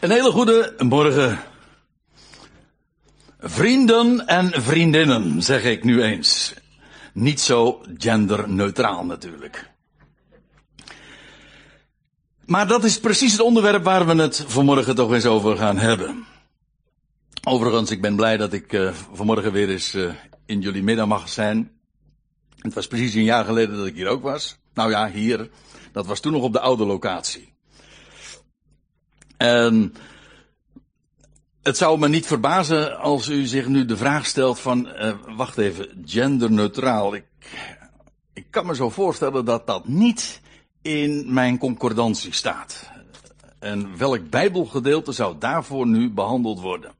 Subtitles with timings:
[0.00, 1.38] Een hele goede morgen.
[3.38, 6.54] Vrienden en vriendinnen, zeg ik nu eens.
[7.12, 9.70] Niet zo genderneutraal natuurlijk.
[12.44, 16.26] Maar dat is precies het onderwerp waar we het vanmorgen toch eens over gaan hebben.
[17.44, 20.12] Overigens, ik ben blij dat ik uh, vanmorgen weer eens uh,
[20.46, 21.70] in jullie middag mag zijn.
[22.58, 24.58] Het was precies een jaar geleden dat ik hier ook was.
[24.74, 25.50] Nou ja, hier.
[25.92, 27.52] Dat was toen nog op de oude locatie.
[29.40, 29.94] En
[31.62, 35.58] het zou me niet verbazen als u zich nu de vraag stelt van, uh, wacht
[35.58, 37.14] even, genderneutraal.
[37.14, 37.24] Ik,
[38.32, 40.40] ik kan me zo voorstellen dat dat niet
[40.82, 42.90] in mijn concordantie staat.
[43.58, 46.92] En welk bijbelgedeelte zou daarvoor nu behandeld worden?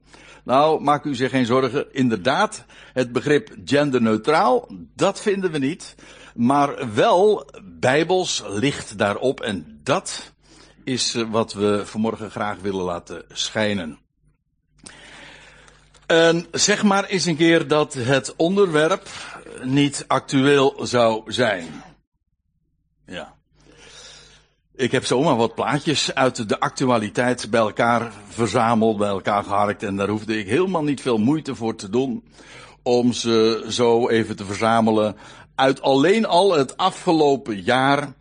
[0.43, 1.93] Nou, maak u zich geen zorgen.
[1.93, 5.95] Inderdaad, het begrip genderneutraal, dat vinden we niet.
[6.35, 10.30] Maar wel bijbels licht daarop en dat
[10.83, 13.99] is eh, wat we vanmorgen graag willen laten schijnen.
[16.05, 19.09] En zeg maar eens een keer dat het onderwerp
[19.63, 21.83] niet actueel zou zijn.
[23.05, 23.33] Ja.
[24.75, 29.95] Ik heb zomaar wat plaatjes uit de actualiteit bij elkaar verzameld, bij elkaar geharkt en
[29.95, 32.23] daar hoefde ik helemaal niet veel moeite voor te doen
[32.83, 35.15] om ze zo even te verzamelen
[35.55, 38.13] uit alleen al het afgelopen jaar.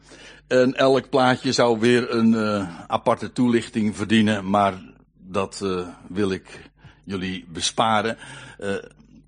[0.50, 4.82] En elk plaatje zou weer een uh, aparte toelichting verdienen, maar
[5.18, 6.70] dat uh, wil ik
[7.04, 8.18] jullie besparen.
[8.60, 8.74] Uh,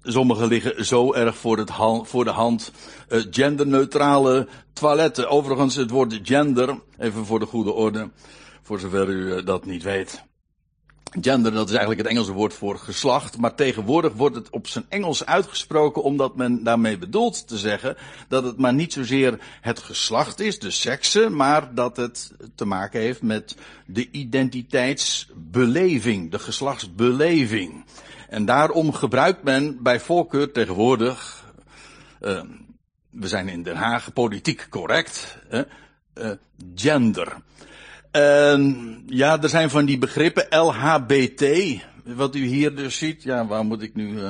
[0.02, 1.70] sommige liggen zo erg voor, het
[2.02, 2.72] voor de hand.
[3.08, 5.28] Genderneutrale toiletten.
[5.28, 8.10] Overigens, het woord gender, even voor de goede orde,
[8.62, 10.22] voor zover u dat niet weet.
[11.20, 14.84] Gender, dat is eigenlijk het Engelse woord voor geslacht, maar tegenwoordig wordt het op zijn
[14.88, 17.96] Engels uitgesproken omdat men daarmee bedoelt te zeggen
[18.28, 23.00] dat het maar niet zozeer het geslacht is, de sekse, maar dat het te maken
[23.00, 27.84] heeft met de identiteitsbeleving, de geslachtsbeleving.
[28.28, 31.44] En daarom gebruikt men bij voorkeur tegenwoordig,
[32.20, 32.40] uh,
[33.10, 35.60] we zijn in Den Haag politiek correct, uh,
[36.74, 37.36] gender.
[38.12, 41.44] En ja, er zijn van die begrippen LHBT,
[42.04, 43.22] wat u hier dus ziet.
[43.22, 44.20] Ja, waar moet ik nu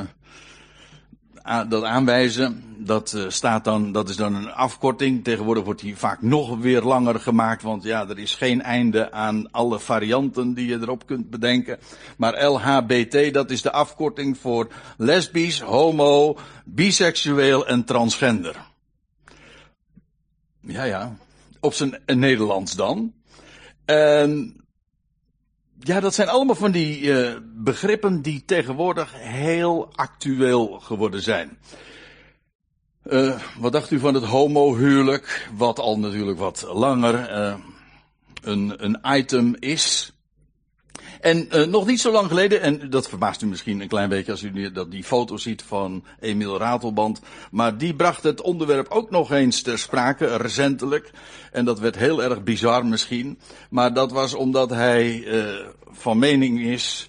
[1.68, 2.64] dat aanwijzen?
[2.78, 5.24] Dat staat dan, dat is dan een afkorting.
[5.24, 9.50] Tegenwoordig wordt die vaak nog weer langer gemaakt, want ja, er is geen einde aan
[9.50, 11.78] alle varianten die je erop kunt bedenken.
[12.16, 18.56] Maar LHBT, dat is de afkorting voor lesbisch, homo, biseksueel en transgender.
[20.60, 21.16] Ja, ja.
[21.60, 23.12] Op zijn Nederlands dan.
[23.84, 24.56] En
[25.78, 31.58] ja, dat zijn allemaal van die uh, begrippen die tegenwoordig heel actueel geworden zijn.
[33.04, 37.54] Uh, wat dacht u van het homohuwelijk, wat al natuurlijk wat langer uh,
[38.42, 40.11] een, een item is?
[41.22, 44.30] En uh, nog niet zo lang geleden, en dat verbaast u misschien een klein beetje
[44.30, 48.88] als u die, dat die foto ziet van Emiel Ratelband, maar die bracht het onderwerp
[48.88, 51.10] ook nog eens ter sprake, recentelijk.
[51.52, 53.38] En dat werd heel erg bizar misschien,
[53.70, 57.08] maar dat was omdat hij uh, van mening is,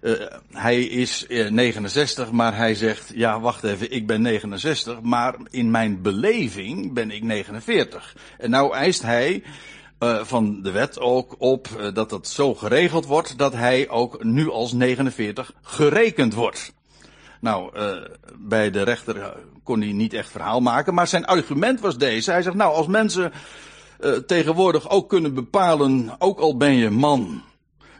[0.00, 0.12] uh,
[0.52, 6.02] hij is 69, maar hij zegt, ja wacht even, ik ben 69, maar in mijn
[6.02, 8.16] beleving ben ik 49.
[8.38, 9.42] En nou eist hij
[10.00, 14.24] uh, van de wet ook op uh, dat dat zo geregeld wordt dat hij ook
[14.24, 16.72] nu als 49 gerekend wordt.
[17.40, 17.96] Nou, uh,
[18.38, 22.30] bij de rechter kon hij niet echt verhaal maken, maar zijn argument was deze.
[22.30, 23.32] Hij zegt, nou, als mensen
[24.26, 27.42] tegenwoordig ook kunnen bepalen, ook al ben je man,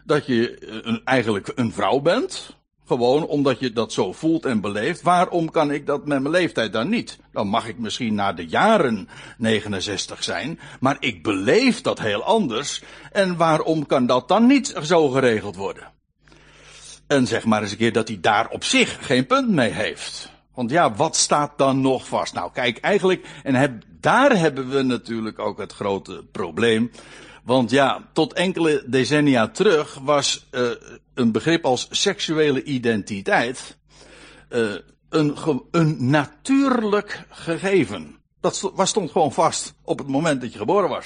[0.05, 2.55] dat je eigenlijk een vrouw bent,
[2.91, 5.01] gewoon omdat je dat zo voelt en beleeft.
[5.01, 7.19] Waarom kan ik dat met mijn leeftijd dan niet?
[7.31, 12.83] Dan mag ik misschien na de jaren 69 zijn, maar ik beleef dat heel anders.
[13.11, 15.91] En waarom kan dat dan niet zo geregeld worden?
[17.07, 20.31] En zeg maar eens een keer dat hij daar op zich geen punt mee heeft.
[20.53, 22.33] Want ja, wat staat dan nog vast?
[22.33, 26.91] Nou, kijk, eigenlijk, en heb, daar hebben we natuurlijk ook het grote probleem.
[27.43, 30.69] Want ja, tot enkele decennia terug was uh,
[31.13, 33.77] een begrip als seksuele identiteit
[34.49, 34.73] uh,
[35.09, 35.35] een,
[35.71, 38.15] een natuurlijk gegeven.
[38.39, 41.05] Dat was, stond gewoon vast op het moment dat je geboren was.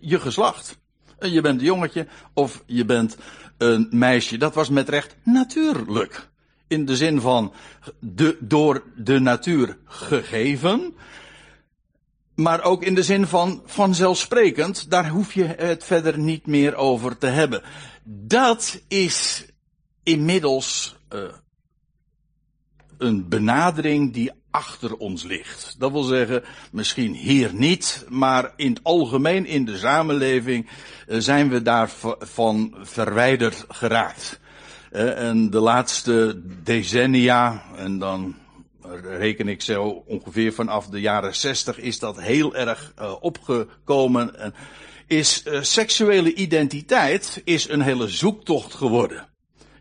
[0.00, 0.78] Je geslacht.
[1.20, 3.16] Je bent een jongetje of je bent
[3.58, 4.36] een meisje.
[4.36, 6.30] Dat was met recht natuurlijk.
[6.66, 7.52] In de zin van
[7.98, 10.94] de, door de natuur gegeven
[12.34, 17.18] maar ook in de zin van vanzelfsprekend, daar hoef je het verder niet meer over
[17.18, 17.62] te hebben.
[18.04, 19.46] Dat is
[20.02, 21.22] inmiddels uh,
[22.98, 25.74] een benadering die achter ons ligt.
[25.78, 26.42] Dat wil zeggen,
[26.72, 30.68] misschien hier niet, maar in het algemeen in de samenleving
[31.06, 34.40] eh, zijn we daarvan verwijderd geraakt.
[34.90, 38.34] Eh, en de laatste decennia, en dan
[39.02, 44.54] reken ik zo ongeveer vanaf de jaren zestig, is dat heel erg uh, opgekomen.
[45.06, 49.28] Is uh, seksuele identiteit is een hele zoektocht geworden.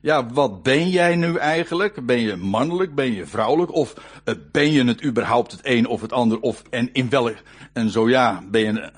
[0.02, 2.06] Ja, wat ben jij nu eigenlijk?
[2.06, 2.96] Ben je mannelijk?
[2.96, 3.74] Ben je vrouwelijk?
[3.74, 3.94] Of
[4.26, 6.40] uh, ben je het überhaupt het een of het ander?
[6.40, 7.36] Of en in welk
[7.74, 8.92] en zo ja, ben je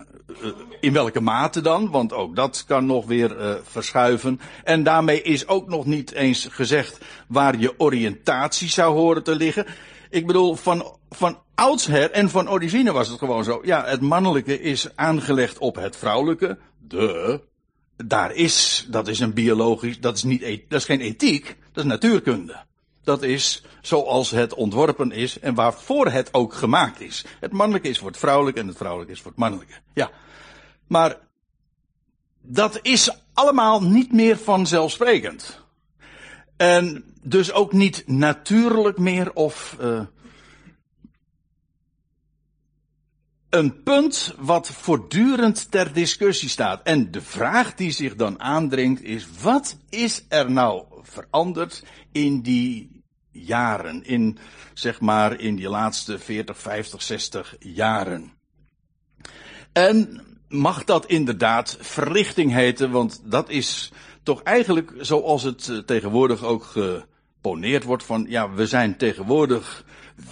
[0.43, 1.91] uh, in welke mate dan?
[1.91, 4.39] Want ook dat kan nog weer uh, verschuiven.
[4.63, 6.97] En daarmee is ook nog niet eens gezegd
[7.27, 9.65] waar je oriëntatie zou horen te liggen.
[10.13, 13.61] Ik bedoel, van, van oudsher en van origine was het gewoon zo.
[13.63, 16.57] Ja, het mannelijke is aangelegd op het vrouwelijke.
[16.79, 17.41] De.
[17.95, 21.89] Daar is, dat is een biologisch, dat is niet, dat is geen ethiek, dat is
[21.89, 22.63] natuurkunde.
[23.03, 27.25] Dat is zoals het ontworpen is en waarvoor het ook gemaakt is.
[27.39, 29.73] Het mannelijke is voor het vrouwelijke en het vrouwelijke is voor het mannelijke.
[29.93, 30.11] Ja.
[30.87, 31.17] Maar
[32.41, 35.62] dat is allemaal niet meer vanzelfsprekend.
[36.57, 40.01] En dus ook niet natuurlijk meer of uh,
[43.49, 46.81] een punt wat voortdurend ter discussie staat.
[46.83, 53.03] En de vraag die zich dan aandringt is, wat is er nou veranderd in die
[53.31, 54.37] jaren, in
[54.73, 58.31] zeg maar in die laatste 40, 50, 60 jaren?
[59.71, 63.91] En mag dat inderdaad verlichting heten, want dat is
[64.23, 69.85] toch eigenlijk zoals het eh, tegenwoordig ook geponeerd wordt van, ja, we zijn tegenwoordig,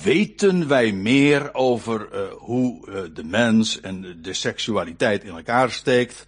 [0.04, 6.26] weten wij meer over uh, hoe uh, de mens en de seksualiteit in elkaar steekt.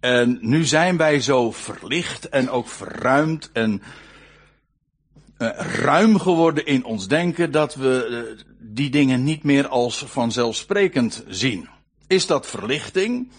[0.00, 3.82] En nu zijn wij zo verlicht en ook verruimd en
[5.82, 11.68] ruim geworden in ons denken dat we die dingen niet meer als vanzelfsprekend zien.
[12.06, 13.30] Is dat verlichting?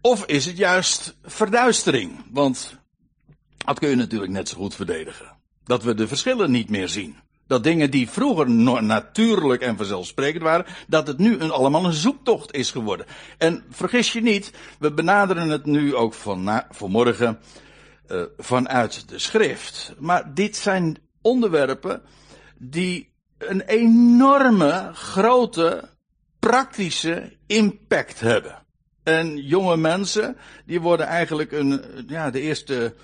[0.00, 2.24] Of is het juist verduistering?
[2.30, 2.78] Want
[3.66, 5.36] dat kun je natuurlijk net zo goed verdedigen.
[5.64, 7.16] Dat we de verschillen niet meer zien.
[7.46, 8.50] Dat dingen die vroeger
[8.82, 13.06] natuurlijk en vanzelfsprekend waren, dat het nu een, allemaal een zoektocht is geworden.
[13.38, 17.38] En vergis je niet, we benaderen het nu ook van vanmorgen
[18.08, 19.94] uh, vanuit de schrift.
[19.98, 22.02] Maar dit zijn onderwerpen
[22.58, 25.88] die een enorme, grote,
[26.38, 28.66] praktische impact hebben.
[29.02, 32.94] En jonge mensen, die worden eigenlijk een, ja, de eerste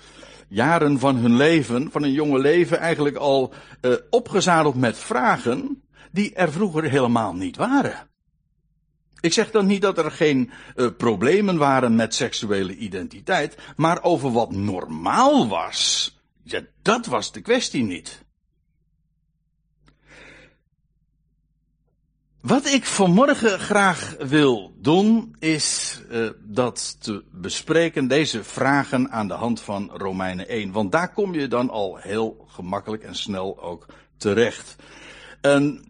[0.47, 6.33] jaren van hun leven, van hun jonge leven, eigenlijk al uh, opgezadeld met vragen die
[6.33, 8.07] er vroeger helemaal niet waren.
[9.19, 14.31] Ik zeg dan niet dat er geen uh, problemen waren met seksuele identiteit, maar over
[14.31, 16.13] wat normaal was,
[16.43, 18.24] ja, dat was de kwestie niet.
[22.45, 29.33] Wat ik vanmorgen graag wil doen, is uh, dat te bespreken, deze vragen aan de
[29.33, 30.71] hand van Romeinen 1.
[30.71, 33.85] Want daar kom je dan al heel gemakkelijk en snel ook
[34.17, 34.75] terecht.
[35.41, 35.85] En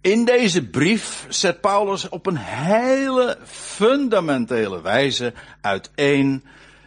[0.00, 6.44] in deze brief zet Paulus op een hele fundamentele wijze uiteen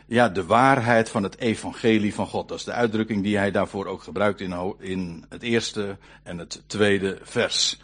[0.08, 2.48] ja, de waarheid van het evangelie van God.
[2.48, 6.64] Dat is de uitdrukking die hij daarvoor ook gebruikt in, in het eerste en het
[6.68, 7.80] tweede vers.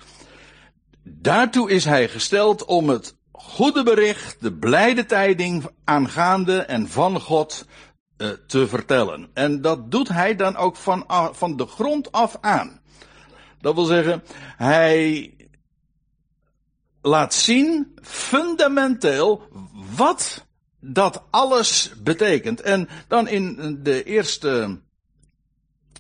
[1.04, 7.66] Daartoe is hij gesteld om het goede bericht, de blijde tijding aangaande en van God
[8.18, 9.30] uh, te vertellen.
[9.34, 12.82] En dat doet hij dan ook van, van de grond af aan.
[13.62, 14.24] Dat wil zeggen,
[14.58, 15.34] hij
[17.02, 19.44] laat zien fundamenteel
[19.96, 20.46] wat
[20.80, 22.62] dat alles betekent.
[22.62, 24.80] En dan in de eerste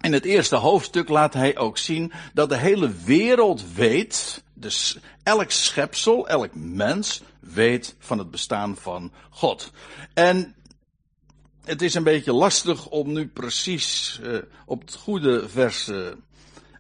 [0.02, 5.51] in het eerste hoofdstuk laat hij ook zien dat de hele wereld weet, dus elk
[5.51, 9.72] schepsel, elk mens weet van het bestaan van God.
[10.13, 10.56] En
[11.63, 16.08] het is een beetje lastig om nu precies uh, op het goede vers uh,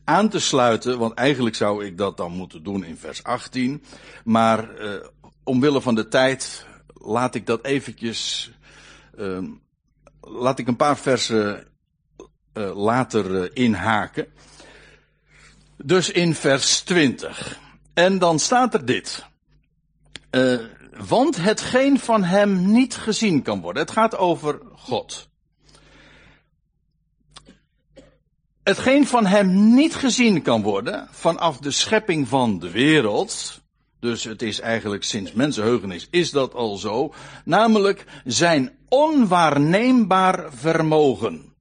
[0.03, 3.83] aan te sluiten, want eigenlijk zou ik dat dan moeten doen in vers 18.
[4.23, 4.93] Maar uh,
[5.43, 8.51] omwille van de tijd laat ik dat eventjes,
[10.21, 11.67] laat ik een paar versen
[12.73, 14.27] later inhaken.
[15.83, 17.59] Dus in vers 20.
[17.93, 19.25] En dan staat er dit.
[20.31, 20.59] Uh,
[21.07, 23.81] want hetgeen van hem niet gezien kan worden.
[23.81, 25.29] Het gaat over God.
[28.63, 33.61] Hetgeen van hem niet gezien kan worden vanaf de schepping van de wereld.
[33.99, 37.13] Dus het is eigenlijk sinds mensenheugenis is dat al zo.
[37.45, 41.53] Namelijk zijn onwaarneembaar vermogen.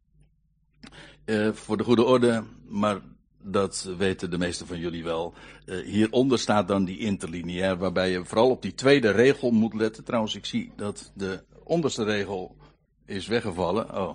[1.25, 3.01] Uh, voor de goede orde, maar
[3.43, 5.35] dat weten de meesten van jullie wel.
[5.67, 10.05] Uh, hieronder staat dan die interlineair, waarbij je vooral op die tweede regel moet letten.
[10.05, 12.57] Trouwens, ik zie dat de onderste regel
[13.07, 13.97] is weggevallen.
[13.97, 14.15] Oh,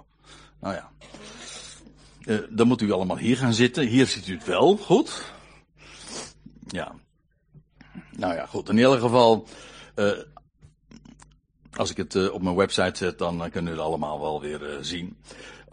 [0.59, 0.91] nou ja.
[2.25, 3.87] Uh, dan moet u allemaal hier gaan zitten.
[3.87, 5.33] Hier ziet u het wel, goed.
[6.67, 6.95] Ja.
[8.17, 8.69] Nou ja, goed.
[8.69, 9.47] In ieder geval,
[9.95, 10.11] uh,
[11.73, 15.17] als ik het op mijn website zet, dan kunnen we het allemaal wel weer zien.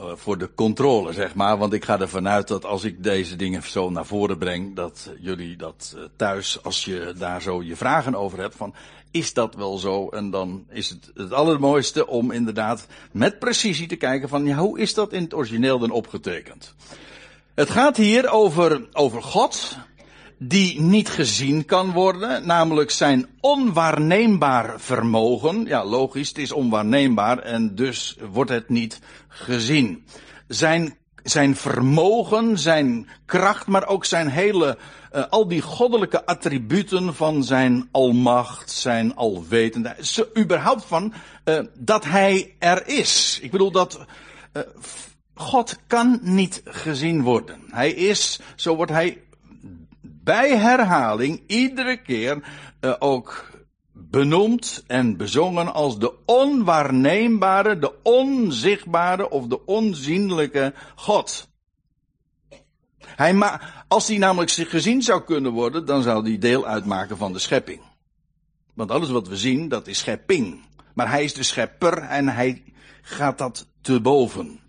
[0.02, 1.58] Eh, voor de controle, zeg maar.
[1.58, 5.10] Want ik ga ervan uit dat als ik deze dingen zo naar voren breng, dat
[5.20, 8.74] jullie dat eh, thuis, als je daar zo je vragen over hebt, van
[9.10, 10.08] is dat wel zo?
[10.08, 14.78] En dan is het het allermooiste om inderdaad met precisie te kijken van ja, hoe
[14.78, 16.74] is dat in het origineel dan opgetekend?
[17.54, 19.76] Het gaat hier over, over God,
[20.48, 25.64] die niet gezien kan worden, namelijk zijn onwaarneembaar vermogen.
[25.64, 30.04] Ja, logisch, het is onwaarneembaar en dus wordt het niet gezien.
[30.48, 34.78] Zijn, zijn vermogen, zijn kracht, maar ook zijn hele,
[35.12, 41.12] uh, al die goddelijke attributen van zijn almacht, zijn alwetendheid, überhaupt van
[41.44, 43.38] uh, dat hij er is.
[43.42, 44.06] Ik bedoel dat
[44.52, 44.62] uh,
[45.34, 47.60] God kan niet gezien worden.
[47.70, 49.22] Hij is, zo wordt hij
[50.24, 52.42] bij herhaling iedere keer
[52.80, 53.50] uh, ook
[53.92, 61.48] benoemd en bezongen als de onwaarneembare, de onzichtbare of de onzienlijke God.
[63.04, 67.16] Hij ma als hij namelijk zich gezien zou kunnen worden, dan zou hij deel uitmaken
[67.16, 67.80] van de schepping.
[68.74, 70.60] Want alles wat we zien, dat is schepping.
[70.94, 72.62] Maar hij is de schepper en hij
[73.02, 74.60] gaat dat te boven.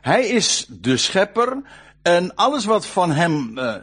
[0.00, 1.62] Hij is de schepper
[2.02, 3.74] en alles wat van hem uh,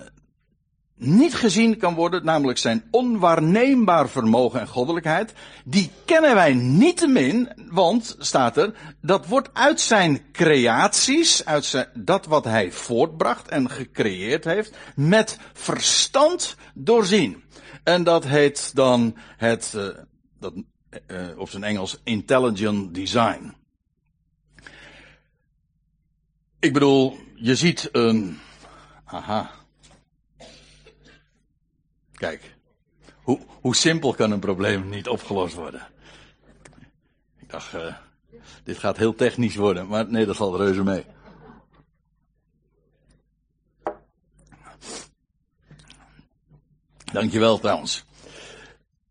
[0.99, 5.33] niet gezien kan worden, namelijk zijn onwaarneembaar vermogen en goddelijkheid,
[5.65, 12.25] die kennen wij niettemin, want, staat er, dat wordt uit zijn creaties, uit zijn, dat
[12.25, 17.43] wat hij voortbracht en gecreëerd heeft, met verstand doorzien.
[17.83, 19.87] En dat heet dan het, uh,
[20.39, 20.53] dat,
[21.07, 23.53] uh, op zijn Engels, intelligent design.
[26.59, 28.39] Ik bedoel, je ziet een,
[29.05, 29.51] aha,
[32.19, 32.55] Kijk,
[33.21, 35.87] hoe, hoe simpel kan een probleem niet opgelost worden?
[37.39, 37.95] Ik dacht, uh,
[38.63, 41.05] dit gaat heel technisch worden, maar nee, dat valt reuze mee.
[47.11, 48.05] Dankjewel trouwens.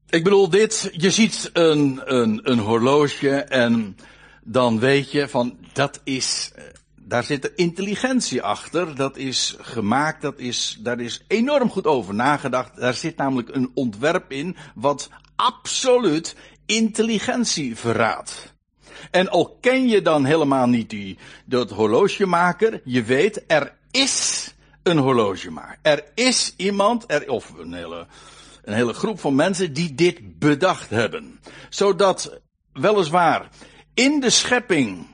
[0.08, 3.96] Ik bedoel dit, je ziet een, een, een horloge en
[4.44, 6.64] dan weet je van dat is eh,
[7.08, 8.94] daar zit intelligentie achter.
[8.94, 12.76] Dat is gemaakt, dat is, daar is enorm goed over nagedacht.
[12.76, 16.36] Daar zit namelijk een ontwerp in wat absoluut
[16.66, 18.54] intelligentie verraadt.
[19.10, 24.98] En al ken je dan helemaal niet die, dat horlogemaker, je weet, er is een
[24.98, 25.78] horlogemaker.
[25.82, 28.06] Er is iemand, er, of een hele,
[28.64, 31.40] een hele groep van mensen die dit bedacht hebben.
[31.68, 32.40] Zodat,
[32.72, 33.48] weliswaar,
[33.94, 35.06] in de schepping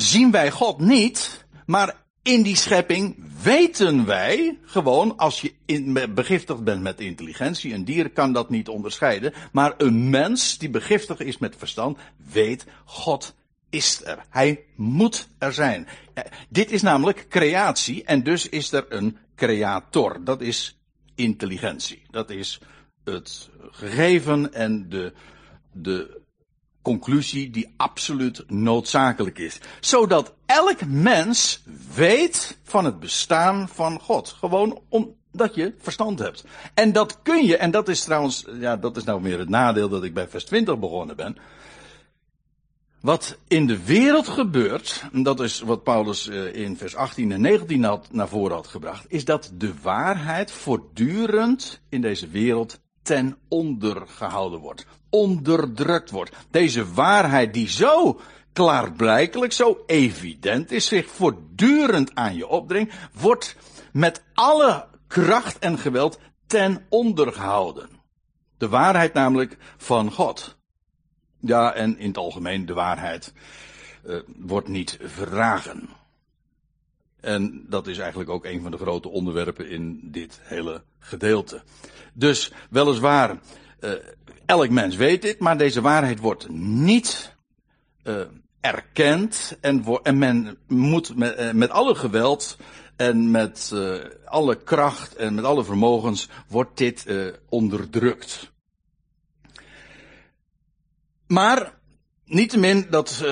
[0.00, 6.64] zien wij God niet, maar in die schepping weten wij gewoon, als je in, begiftigd
[6.64, 11.38] bent met intelligentie, een dier kan dat niet onderscheiden, maar een mens die begiftigd is
[11.38, 11.98] met verstand,
[12.32, 13.34] weet God
[13.70, 14.24] is er.
[14.30, 15.88] Hij moet er zijn.
[16.14, 20.24] Eh, dit is namelijk creatie en dus is er een creator.
[20.24, 20.78] Dat is
[21.14, 22.02] intelligentie.
[22.10, 22.60] Dat is
[23.04, 25.12] het gegeven en de,
[25.72, 26.20] de
[26.82, 29.60] conclusie die absoluut noodzakelijk is.
[29.80, 31.62] Zodat elk mens
[31.94, 34.28] weet van het bestaan van God.
[34.28, 36.44] Gewoon omdat je verstand hebt.
[36.74, 39.88] En dat kun je, en dat is trouwens, ja, dat is nou meer het nadeel
[39.88, 41.36] dat ik bij vers 20 begonnen ben.
[43.00, 47.40] Wat in de wereld gebeurt, en dat is wat Paulus eh, in vers 18 en
[47.40, 53.36] 19 had, naar voren had gebracht, is dat de waarheid voortdurend in deze wereld ten
[53.48, 56.36] onder gehouden wordt onderdrukt wordt.
[56.50, 58.20] Deze waarheid die zo
[58.52, 63.56] klaarblijkelijk, zo evident is, zich voortdurend aan je opdringt, wordt
[63.92, 67.88] met alle kracht en geweld ten onder gehouden.
[68.58, 70.56] De waarheid namelijk van God.
[71.40, 73.32] Ja, en in het algemeen de waarheid
[74.04, 75.88] uh, wordt niet verragen.
[77.20, 81.62] En dat is eigenlijk ook een van de grote onderwerpen in dit hele gedeelte.
[82.12, 83.38] Dus weliswaar,
[83.80, 83.92] uh,
[84.46, 87.36] Elk mens weet dit, maar deze waarheid wordt niet
[88.04, 88.20] uh,
[88.60, 89.84] erkend en,
[90.18, 92.56] men moet met, uh, met alle geweld
[92.96, 93.74] en met
[94.24, 97.06] alle kracht en met alle vermogens wordt dit
[97.48, 98.52] onderdrukt.
[101.26, 101.78] Maar
[102.24, 103.24] niettemin dat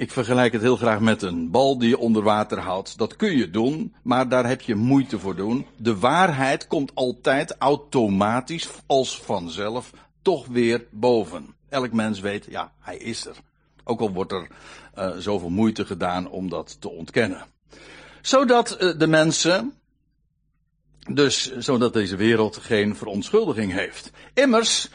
[0.00, 2.98] Ik vergelijk het heel graag met een bal die je onder water houdt.
[2.98, 5.66] Dat kun je doen, maar daar heb je moeite voor doen.
[5.76, 9.90] De waarheid komt altijd automatisch als vanzelf
[10.22, 11.54] toch weer boven.
[11.68, 13.36] Elk mens weet, ja, hij is er.
[13.84, 14.50] Ook al wordt er
[14.98, 17.46] uh, zoveel moeite gedaan om dat te ontkennen.
[18.22, 19.74] Zodat uh, de mensen,
[21.12, 24.10] dus zodat deze wereld geen verontschuldiging heeft.
[24.34, 24.88] Immers,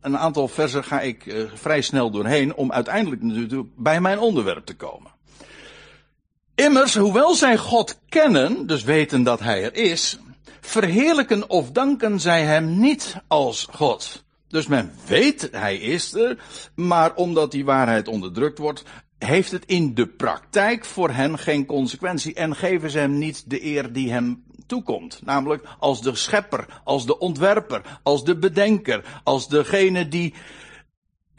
[0.00, 4.66] een aantal versen ga ik uh, vrij snel doorheen om uiteindelijk natuurlijk bij mijn onderwerp
[4.66, 5.10] te komen.
[6.54, 10.18] Immers, hoewel zij God kennen, dus weten dat Hij er is,
[10.60, 14.24] verheerlijken of danken zij Hem niet als God.
[14.48, 16.38] Dus men weet Hij is er,
[16.74, 18.82] maar omdat die waarheid onderdrukt wordt,
[19.18, 23.64] heeft het in de praktijk voor hen geen consequentie en geven ze Hem niet de
[23.64, 25.20] eer die Hem toekomt.
[25.24, 30.34] Namelijk als de schepper, als de ontwerper, als de bedenker, als degene die,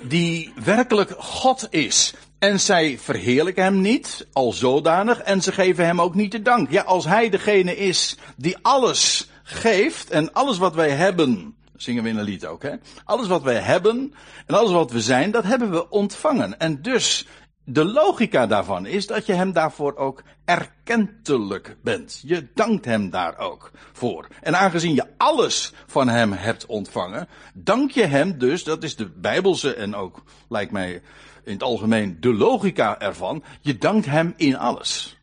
[0.04, 2.14] die werkelijk God is.
[2.40, 6.72] En zij verheerlijken hem niet, al zodanig, en ze geven hem ook niet de dank.
[6.72, 12.10] Ja, als hij degene is die alles geeft en alles wat wij hebben, zingen we
[12.10, 12.72] in een lied ook, hè?
[13.04, 14.14] Alles wat wij hebben
[14.46, 16.60] en alles wat we zijn, dat hebben we ontvangen.
[16.60, 17.28] En dus
[17.72, 22.22] de logica daarvan is dat je hem daarvoor ook erkentelijk bent.
[22.26, 24.28] Je dankt hem daar ook voor.
[24.42, 29.10] En aangezien je alles van hem hebt ontvangen, dank je hem dus, dat is de
[29.10, 31.02] Bijbelse en ook, lijkt mij
[31.44, 35.18] in het algemeen, de logica ervan, je dankt hem in alles.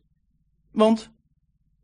[0.70, 1.10] Want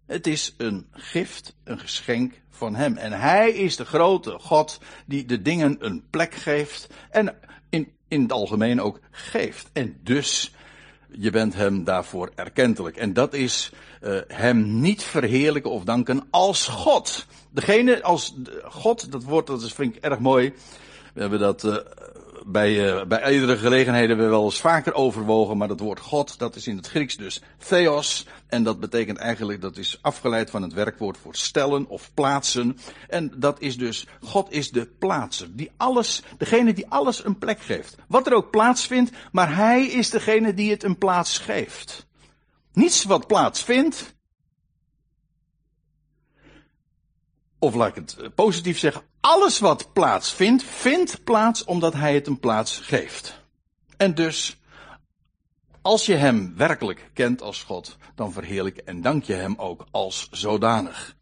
[0.06, 2.96] het is een gift, een geschenk van hem.
[2.96, 6.88] En hij is de grote God die de dingen een plek geeft.
[7.10, 7.36] En
[7.70, 9.70] in het algemeen ook geeft.
[9.72, 10.52] En dus,
[11.10, 12.96] je bent hem daarvoor erkentelijk.
[12.96, 17.26] En dat is uh, hem niet verheerlijken of danken als God.
[17.50, 20.52] Degene als God, dat woord dat is, vind ik erg mooi.
[21.14, 21.76] We hebben dat uh,
[22.46, 26.38] bij, uh, bij eerdere gelegenheden hebben we wel eens vaker overwogen, maar dat woord God,
[26.38, 28.26] dat is in het Grieks dus theos.
[28.46, 32.78] En dat betekent eigenlijk, dat is afgeleid van het werkwoord voor stellen of plaatsen.
[33.08, 35.48] En dat is dus, God is de plaatser.
[35.56, 37.96] Die alles, degene die alles een plek geeft.
[38.08, 42.06] Wat er ook plaatsvindt, maar Hij is degene die het een plaats geeft.
[42.72, 44.14] Niets wat plaatsvindt,
[47.58, 52.26] of laat ik het eh, positief zeggen, alles wat plaatsvindt, vindt plaats omdat hij het
[52.26, 53.40] een plaats geeft.
[53.96, 54.60] En dus,
[55.82, 60.28] als je hem werkelijk kent als God, dan verheerlijk en dank je hem ook als
[60.30, 61.16] zodanig.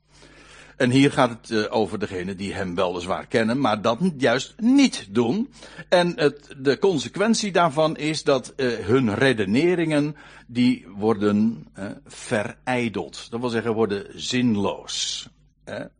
[0.76, 5.06] En hier gaat het uh, over degene die hem weliswaar kennen, maar dat juist niet
[5.10, 5.52] doen.
[5.88, 13.30] En het, de consequentie daarvan is dat uh, hun redeneringen, die worden uh, verijdeld.
[13.30, 15.28] Dat wil zeggen, worden zinloos.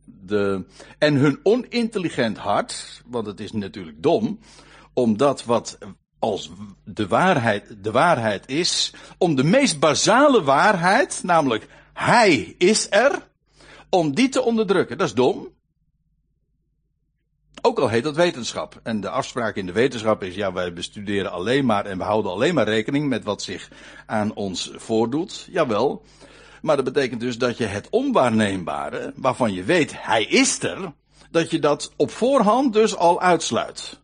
[0.05, 0.65] De,
[0.97, 4.39] en hun onintelligent hart, want het is natuurlijk dom,
[4.93, 5.77] omdat wat
[6.19, 6.51] als
[6.83, 13.27] de waarheid de waarheid is, om de meest basale waarheid, namelijk hij is er,
[13.89, 14.97] om die te onderdrukken.
[14.97, 15.47] Dat is dom.
[17.61, 18.79] Ook al heet dat wetenschap.
[18.83, 22.31] En de afspraak in de wetenschap is, ja, wij bestuderen alleen maar en we houden
[22.31, 23.69] alleen maar rekening met wat zich
[24.05, 25.47] aan ons voordoet.
[25.51, 26.03] Jawel.
[26.61, 30.93] Maar dat betekent dus dat je het onwaarneembare, waarvan je weet hij is er,
[31.31, 33.99] dat je dat op voorhand dus al uitsluit.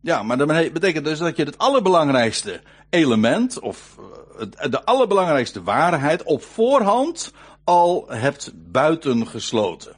[0.00, 2.60] Ja, maar dat betekent dus dat je het allerbelangrijkste
[2.90, 3.98] element, of
[4.38, 7.32] eh, de allerbelangrijkste waarheid, op voorhand
[7.64, 9.96] al hebt buitengesloten.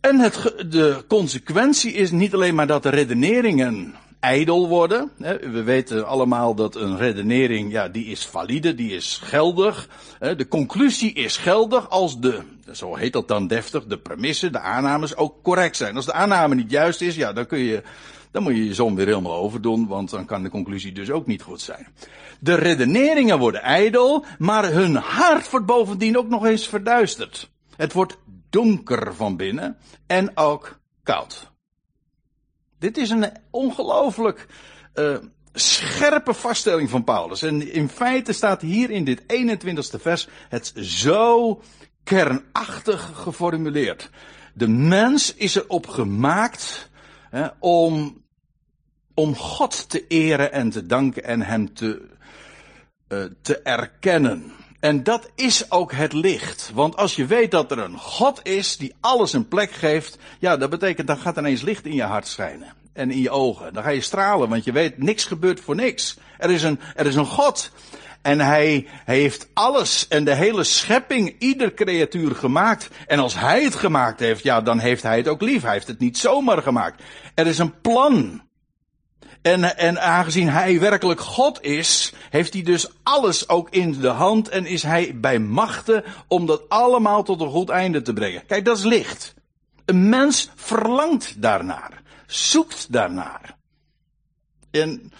[0.00, 5.10] En het, de consequentie is niet alleen maar dat de redeneringen ijdel worden.
[5.40, 9.88] We weten allemaal dat een redenering, ja, die is valide, die is geldig.
[10.18, 12.40] De conclusie is geldig als de,
[12.72, 15.96] zo heet dat dan deftig, de premissen, de aannames ook correct zijn.
[15.96, 17.82] Als de aanname niet juist is, ja, dan kun je,
[18.30, 21.26] dan moet je je zon weer helemaal overdoen, want dan kan de conclusie dus ook
[21.26, 21.86] niet goed zijn.
[22.40, 27.50] De redeneringen worden ijdel, maar hun hart wordt bovendien ook nog eens verduisterd.
[27.76, 28.16] Het wordt
[28.50, 31.52] donker van binnen en ook koud.
[32.78, 34.46] Dit is een ongelooflijk
[34.94, 35.16] uh,
[35.52, 37.42] scherpe vaststelling van Paulus.
[37.42, 41.60] En in feite staat hier in dit 21ste vers het zo
[42.04, 44.10] kernachtig geformuleerd.
[44.54, 46.90] De mens is erop gemaakt
[47.30, 48.22] hè, om,
[49.14, 52.08] om God te eren en te danken en hem te,
[53.08, 54.52] uh, te erkennen.
[54.84, 56.70] En dat is ook het licht.
[56.74, 60.56] Want als je weet dat er een God is die alles een plek geeft, ja,
[60.56, 62.74] dat betekent dan gaat ineens licht in je hart schijnen.
[62.92, 63.74] En in je ogen.
[63.74, 66.16] Dan ga je stralen, want je weet, niks gebeurt voor niks.
[66.38, 67.70] Er is een, er is een God.
[68.22, 72.88] En hij, hij heeft alles en de hele schepping, ieder creatuur gemaakt.
[73.06, 75.62] En als hij het gemaakt heeft, ja, dan heeft hij het ook lief.
[75.62, 77.02] Hij heeft het niet zomaar gemaakt.
[77.34, 78.42] Er is een plan.
[79.44, 84.48] En, en aangezien hij werkelijk God is, heeft hij dus alles ook in de hand
[84.48, 88.46] en is hij bij machten om dat allemaal tot een goed einde te brengen.
[88.46, 89.34] Kijk, dat is licht.
[89.84, 93.56] Een mens verlangt daarnaar, zoekt daarnaar.
[94.70, 95.12] En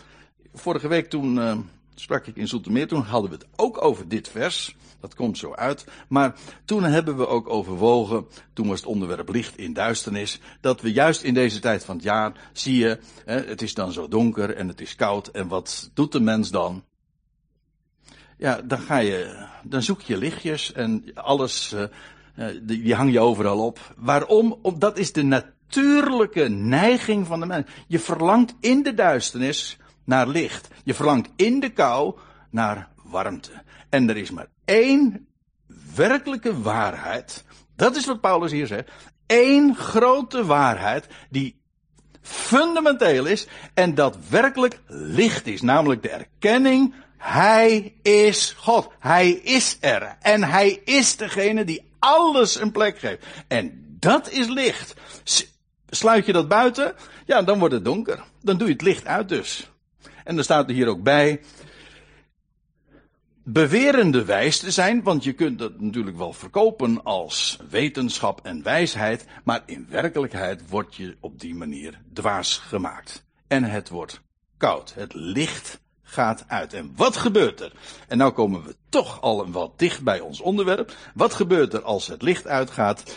[0.55, 1.57] vorige week toen uh,
[1.95, 4.77] sprak ik in Zoetermeer, toen hadden we het ook over dit vers.
[5.05, 5.85] Dat komt zo uit.
[6.09, 10.93] Maar toen hebben we ook overwogen, toen was het onderwerp licht in duisternis, dat we
[10.93, 14.69] juist in deze tijd van het jaar, zie je, het is dan zo donker en
[14.69, 15.29] het is koud.
[15.29, 16.85] En wat doet de mens dan?
[18.39, 21.75] Ja, dan ga je, dan zoek je lichtjes en alles,
[22.37, 23.95] uh, die hang je overal op.
[23.97, 24.59] Waarom?
[24.63, 27.67] Omdat is de natuurlijke neiging van de mens.
[27.87, 30.69] Je verlangt in de duisternis naar licht.
[30.85, 32.15] Je verlangt in de kou
[32.51, 33.64] naar warmte.
[33.95, 35.27] En er is maar één
[35.95, 37.45] werkelijke waarheid.
[37.77, 38.91] Dat is wat Paulus hier zegt.
[39.27, 41.61] Eén grote waarheid die
[42.23, 45.63] fundamenteel is en dat werkelijk licht is.
[45.63, 48.91] Namelijk de erkenning, Hij is God.
[48.99, 50.17] Hij is er.
[50.21, 53.27] En Hij is degene die alles een plek geeft.
[53.49, 54.95] En dat is licht.
[55.89, 56.95] Sluit je dat buiten,
[57.27, 58.25] ja, dan wordt het donker.
[58.43, 59.71] Dan doe je het licht uit dus.
[60.25, 61.41] En dan staat er hier ook bij,
[63.45, 69.27] bewerende wijs te zijn, want je kunt dat natuurlijk wel verkopen als wetenschap en wijsheid,
[69.45, 73.25] maar in werkelijkheid word je op die manier dwaas gemaakt.
[73.47, 74.21] En het wordt
[74.57, 74.95] koud.
[74.95, 76.73] Het licht gaat uit.
[76.73, 77.73] En wat gebeurt er?
[78.09, 80.97] En nou komen we toch al wat dicht bij ons onderwerp.
[81.15, 83.17] Wat gebeurt er als het licht uitgaat?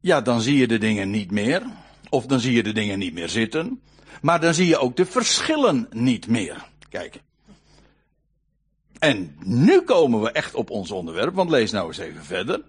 [0.00, 1.62] Ja, dan zie je de dingen niet meer.
[2.08, 3.82] Of dan zie je de dingen niet meer zitten.
[4.22, 6.68] Maar dan zie je ook de verschillen niet meer.
[6.88, 7.20] Kijk,
[9.00, 12.62] en nu komen we echt op ons onderwerp, want lees nou eens even verder.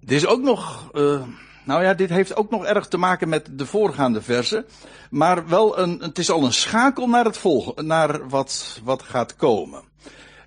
[0.00, 1.22] Dit is ook nog, uh,
[1.64, 4.64] nou ja, dit heeft ook nog erg te maken met de voorgaande versen.
[5.10, 9.36] Maar wel een, het is al een schakel naar het volgen, naar wat, wat gaat
[9.36, 9.82] komen.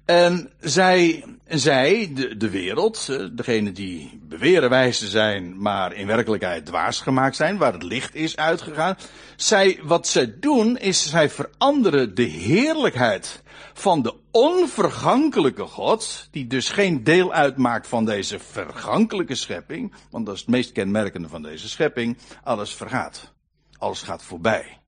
[0.05, 6.65] En zij, zij de, de wereld, degene die beweren wijs te zijn, maar in werkelijkheid
[6.65, 8.97] dwaas gemaakt zijn, waar het licht is uitgegaan.
[9.35, 13.41] Zij, wat zij doen, is zij veranderen de heerlijkheid
[13.77, 20.35] van de onvergankelijke God, die dus geen deel uitmaakt van deze vergankelijke schepping, want dat
[20.35, 23.33] is het meest kenmerkende van deze schepping, alles vergaat.
[23.77, 24.79] Alles gaat voorbij.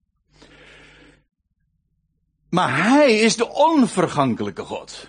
[2.49, 5.07] Maar hij is de onvergankelijke God.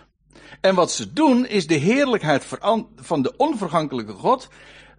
[0.61, 2.47] En wat ze doen is de heerlijkheid
[2.97, 4.49] van de onvergankelijke God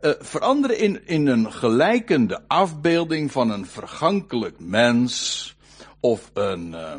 [0.02, 5.56] uh, veranderen in, in een gelijkende afbeelding van een vergankelijk mens
[6.00, 6.94] of een, uh,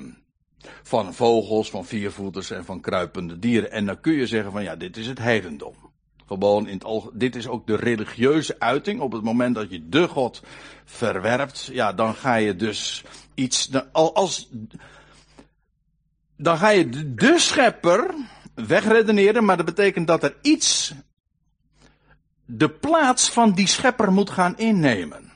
[0.82, 3.70] van vogels, van viervoeters en van kruipende dieren.
[3.70, 5.74] En dan kun je zeggen van ja, dit is het heidendom.
[6.26, 9.00] Gewoon in dit is ook de religieuze uiting.
[9.00, 10.42] Op het moment dat je de God
[10.84, 14.50] verwerpt, ja, dan ga je dus iets, als,
[16.36, 18.14] dan ga je de schepper
[18.54, 20.94] wegredeneren, maar dat betekent dat er iets
[22.44, 25.31] de plaats van die schepper moet gaan innemen.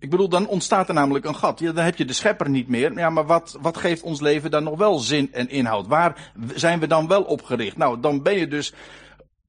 [0.00, 1.58] Ik bedoel, dan ontstaat er namelijk een gat.
[1.58, 2.98] Ja, dan heb je de schepper niet meer.
[2.98, 5.86] Ja, maar wat, wat geeft ons leven dan nog wel zin en inhoud?
[5.86, 7.76] Waar zijn we dan wel op gericht?
[7.76, 8.72] Nou, dan ben je dus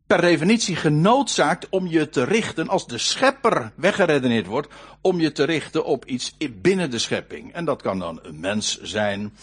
[0.08, 5.44] per definitie genoodzaakt om je te richten, als de schepper weggeredeneerd wordt, om je te
[5.44, 7.54] richten op iets binnen de schepping.
[7.54, 9.34] En dat kan dan een mens zijn,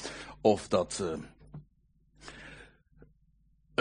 [0.40, 1.02] of dat.
[1.02, 1.08] Uh,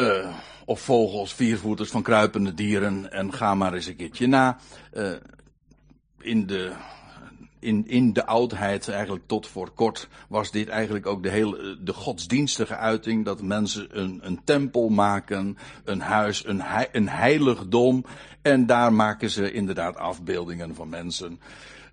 [0.08, 0.36] uh,
[0.66, 3.12] of vogels, viervoeters van kruipende dieren.
[3.12, 4.58] En ga maar eens een keertje na.
[4.94, 5.12] Uh,
[6.20, 6.72] in de
[7.60, 11.94] in, in de oudheid, eigenlijk tot voor kort, was dit eigenlijk ook de hele, de
[11.94, 18.06] godsdienstige uiting, dat mensen een, een tempel maken, een huis, een, een heiligdom,
[18.42, 21.40] en daar maken ze inderdaad afbeeldingen van mensen,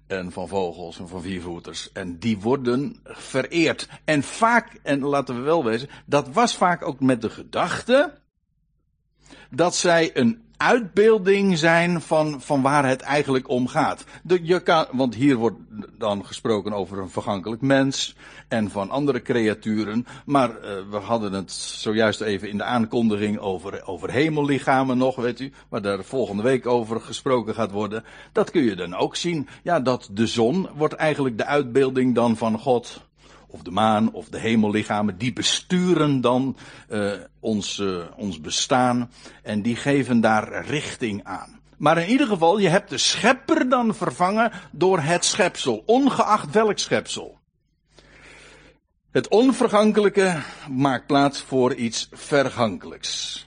[0.06, 3.88] en van vogels en van viervoeters, en die worden vereerd.
[4.04, 8.18] En vaak, en laten we wel wezen, dat was vaak ook met de gedachte,
[9.50, 14.04] dat zij een uitbeelding zijn van, van waar het eigenlijk om gaat.
[14.22, 15.58] De, je kan, want hier wordt
[15.98, 18.16] dan gesproken over een vergankelijk mens
[18.48, 20.06] en van andere creaturen.
[20.24, 20.56] Maar uh,
[20.90, 25.52] we hadden het zojuist even in de aankondiging over, over hemellichamen nog, weet u.
[25.68, 28.04] Waar daar volgende week over gesproken gaat worden.
[28.32, 29.48] Dat kun je dan ook zien.
[29.62, 33.02] Ja, dat de zon wordt eigenlijk de uitbeelding dan van God
[33.54, 36.56] of de maan of de hemellichamen, die besturen dan
[36.88, 39.10] uh, ons, uh, ons bestaan
[39.42, 41.60] en die geven daar richting aan.
[41.76, 46.78] Maar in ieder geval, je hebt de schepper dan vervangen door het schepsel, ongeacht welk
[46.78, 47.38] schepsel.
[49.10, 53.46] Het onvergankelijke maakt plaats voor iets vergankelijks.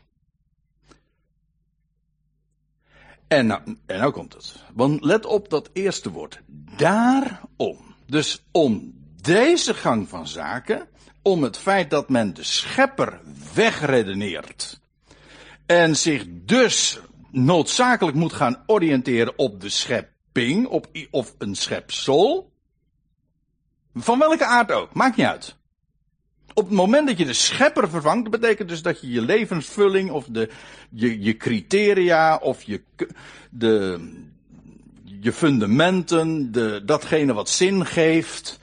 [3.28, 4.56] En nou, en nou komt het.
[4.74, 6.42] Want let op dat eerste woord.
[6.78, 7.96] Daarom.
[8.06, 8.97] Dus om
[9.28, 10.88] deze gang van zaken,
[11.22, 13.20] om het feit dat men de schepper
[13.54, 14.80] wegredeneert
[15.66, 17.00] en zich dus
[17.32, 22.52] noodzakelijk moet gaan oriënteren op de schepping, op, of een schepsel,
[23.94, 25.56] van welke aard ook, maakt niet uit.
[26.54, 30.26] Op het moment dat je de schepper vervangt, betekent dus dat je je levensvulling of
[30.26, 30.50] de,
[30.90, 32.82] je, je criteria of je,
[33.50, 34.00] de,
[35.20, 38.60] je fundamenten, de, datgene wat zin geeft,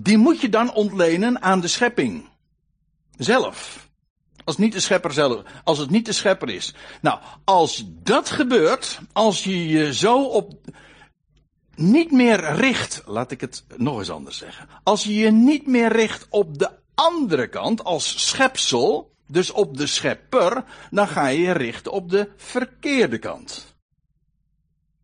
[0.00, 2.28] die moet je dan ontlenen aan de schepping
[3.16, 3.88] zelf.
[4.44, 6.74] Als niet de schepper zelf, als het niet de schepper is.
[7.00, 10.54] Nou, als dat gebeurt, als je je zo op,
[11.74, 14.68] niet meer richt, laat ik het nog eens anders zeggen.
[14.82, 19.86] Als je je niet meer richt op de andere kant, als schepsel, dus op de
[19.86, 23.76] schepper, dan ga je je richten op de verkeerde kant.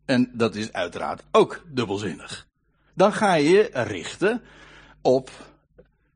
[0.05, 2.47] En dat is uiteraard ook dubbelzinnig.
[2.93, 4.41] Dan ga je je richten
[5.05, 5.29] op,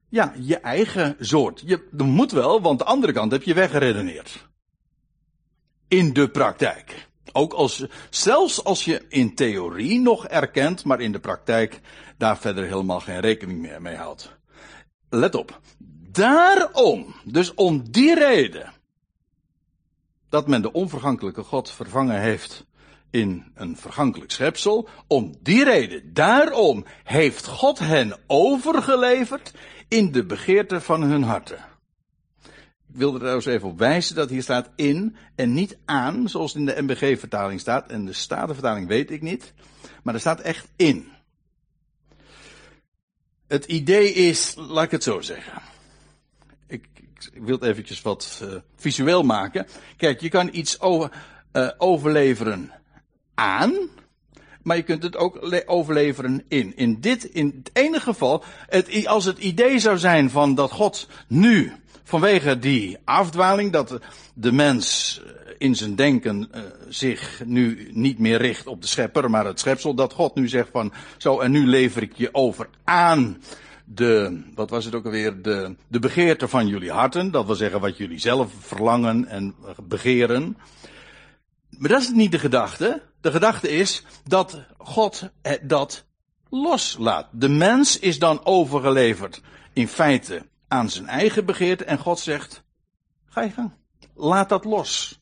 [0.09, 1.63] ja, je eigen soort.
[1.65, 4.47] Je, dat moet wel, want de andere kant heb je weggeredeneerd.
[5.87, 7.07] In de praktijk.
[7.31, 11.79] Ook als, zelfs als je in theorie nog erkent, maar in de praktijk
[12.17, 14.37] daar verder helemaal geen rekening meer mee houdt.
[15.09, 15.59] Let op.
[16.11, 18.73] Daarom, dus om die reden,
[20.29, 22.65] dat men de onvergankelijke God vervangen heeft
[23.11, 29.53] in een vergankelijk schepsel, om die reden, daarom heeft God hen overgeleverd
[29.87, 31.67] in de begeerte van hun harten.
[32.93, 36.55] Ik wil er trouwens even op wijzen dat hier staat in en niet aan, zoals
[36.55, 37.89] in de MBG-vertaling staat.
[37.89, 39.53] En de Statenvertaling weet ik niet.
[40.03, 41.11] Maar er staat echt in.
[43.47, 45.61] Het idee is, laat ik het zo zeggen.
[46.67, 46.87] Ik,
[47.33, 49.67] ik, wil het eventjes wat uh, visueel maken.
[49.97, 51.11] Kijk, je kan iets over,
[51.53, 52.71] uh, overleveren
[53.39, 53.73] aan,
[54.63, 56.73] maar je kunt het ook overleveren in.
[56.75, 61.07] In dit, in het ene geval, het, als het idee zou zijn van dat God
[61.27, 61.71] nu
[62.03, 63.99] vanwege die afdwaling dat
[64.33, 69.29] de mens eh, in zijn denken uh, zich nu niet meer richt op de schepper,
[69.29, 72.69] maar het schepsel, dat God nu zegt van, zo en nu lever ik je over
[72.83, 73.41] aan
[73.85, 77.79] de, wat was het ook alweer, de, de begeerte van jullie harten, dat wil zeggen
[77.79, 80.57] wat jullie zelf verlangen en begeren.
[81.77, 83.01] Maar dat is niet de gedachte.
[83.21, 85.29] De gedachte is dat God
[85.61, 86.05] dat
[86.49, 87.27] loslaat.
[87.31, 89.41] De mens is dan overgeleverd
[89.73, 92.63] in feite aan zijn eigen begeerte en God zegt,
[93.25, 93.71] ga je gang.
[94.15, 95.19] Laat dat los.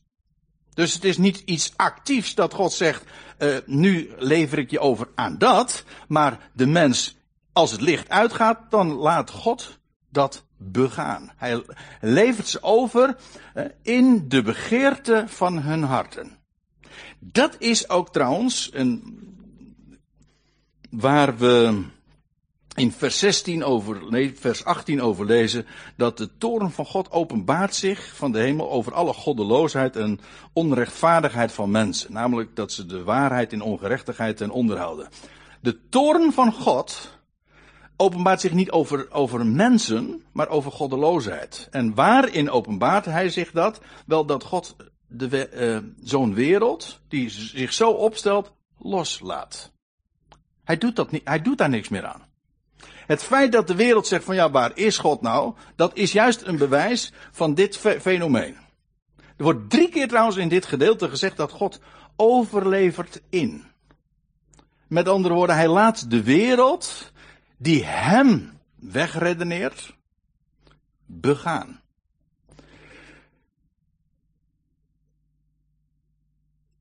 [0.74, 3.04] Dus het is niet iets actiefs dat God zegt,
[3.38, 7.16] uh, nu lever ik je over aan dat, maar de mens,
[7.52, 9.78] als het licht uitgaat, dan laat God
[10.10, 11.32] dat begaan.
[11.36, 11.64] Hij
[12.00, 13.16] levert ze over
[13.54, 16.37] uh, in de begeerte van hun harten.
[17.18, 19.18] Dat is ook trouwens een,
[20.90, 21.84] waar we
[22.74, 27.74] in vers 16 over, nee, vers 18 over lezen, dat de toren van God openbaart
[27.74, 30.20] zich van de hemel over alle goddeloosheid en
[30.52, 32.12] onrechtvaardigheid van mensen.
[32.12, 35.08] Namelijk dat ze de waarheid in ongerechtigheid ten onderhouden.
[35.60, 37.18] De toren van God
[37.96, 41.68] openbaart zich niet over, over mensen, maar over goddeloosheid.
[41.70, 43.80] En waarin openbaart hij zich dat?
[44.06, 44.76] Wel dat God
[45.08, 49.72] de, uh, zo'n wereld, die zich zo opstelt, loslaat.
[50.64, 52.26] Hij doet dat niet, hij doet daar niks meer aan.
[53.06, 55.54] Het feit dat de wereld zegt van ja, waar is God nou?
[55.76, 58.56] Dat is juist een bewijs van dit fenomeen.
[59.36, 61.80] Er wordt drie keer trouwens in dit gedeelte gezegd dat God
[62.16, 63.64] overlevert in.
[64.86, 67.12] Met andere woorden, hij laat de wereld
[67.56, 69.96] die hem wegredeneert,
[71.06, 71.80] begaan.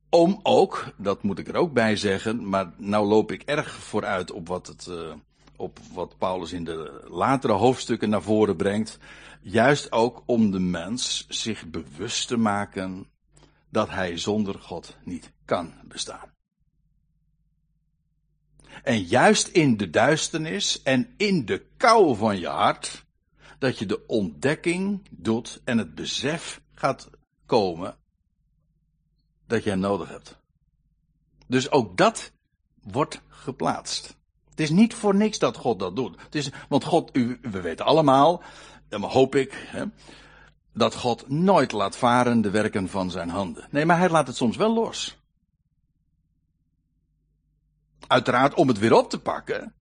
[0.10, 4.32] Om ook, dat moet ik er ook bij zeggen, maar nou loop ik erg vooruit
[4.32, 5.14] op wat het, uh,
[5.56, 8.98] op wat Paulus in de latere hoofdstukken naar voren brengt.
[9.42, 13.08] Juist ook om de mens zich bewust te maken
[13.70, 16.36] dat hij zonder God niet kan bestaan.
[18.84, 23.06] En juist in de duisternis en in de kou van je hart,
[23.60, 27.10] dat je de ontdekking doet en het besef gaat
[27.46, 27.98] komen
[29.48, 30.38] dat je hem nodig hebt.
[31.48, 32.32] Dus ook dat
[32.84, 34.16] wordt geplaatst.
[34.50, 36.22] Het is niet voor niks dat God dat doet.
[36.22, 38.42] Het is, want God, u, we weten allemaal,
[38.90, 39.84] en hoop ik, hè,
[40.74, 43.68] dat God nooit laat varen de werken van zijn handen.
[43.72, 45.18] Nee, maar hij laat het soms wel los.
[48.08, 49.74] Uiteraard om het weer op te pakken.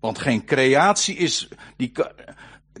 [0.00, 1.92] Want geen creatie is, die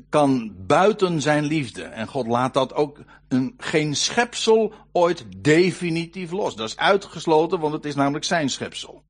[0.08, 1.82] kan buiten zijn liefde.
[1.82, 6.56] En God laat dat ook een, geen schepsel ooit definitief los.
[6.56, 9.04] Dat is uitgesloten, want het is namelijk zijn schepsel.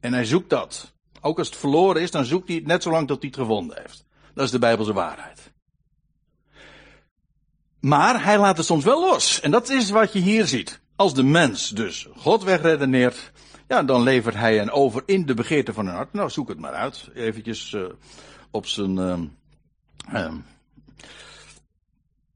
[0.00, 0.94] En hij zoekt dat.
[1.20, 3.40] Ook als het verloren is, dan zoekt hij het net zo lang tot hij het
[3.40, 4.04] gevonden heeft.
[4.34, 5.52] Dat is de Bijbelse waarheid.
[7.80, 9.40] Maar hij laat het soms wel los.
[9.40, 10.80] En dat is wat je hier ziet.
[10.96, 13.32] Als de mens dus God wegredeneert,
[13.68, 16.12] ja, dan levert hij hen over in de begeerte van hun hart.
[16.12, 17.10] Nou, zoek het maar uit.
[17.14, 17.84] Eventjes uh,
[18.50, 19.20] op zijn, uh,
[20.08, 20.34] uh,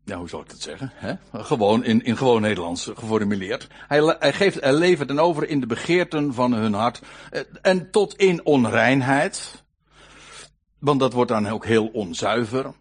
[0.07, 0.93] ja, hoe zal ik dat zeggen?
[0.95, 1.15] Hè?
[1.33, 3.69] Gewoon in, in gewoon Nederlands geformuleerd.
[3.89, 7.03] Hij, geeft, hij levert hen over in de begeerten van hun hart.
[7.31, 9.65] Eh, en tot in onreinheid.
[10.79, 12.73] Want dat wordt dan ook heel onzuiver.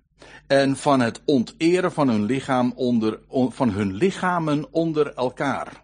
[0.48, 5.84] En van het onteren van hun lichaam onder, van hun lichamen onder elkaar.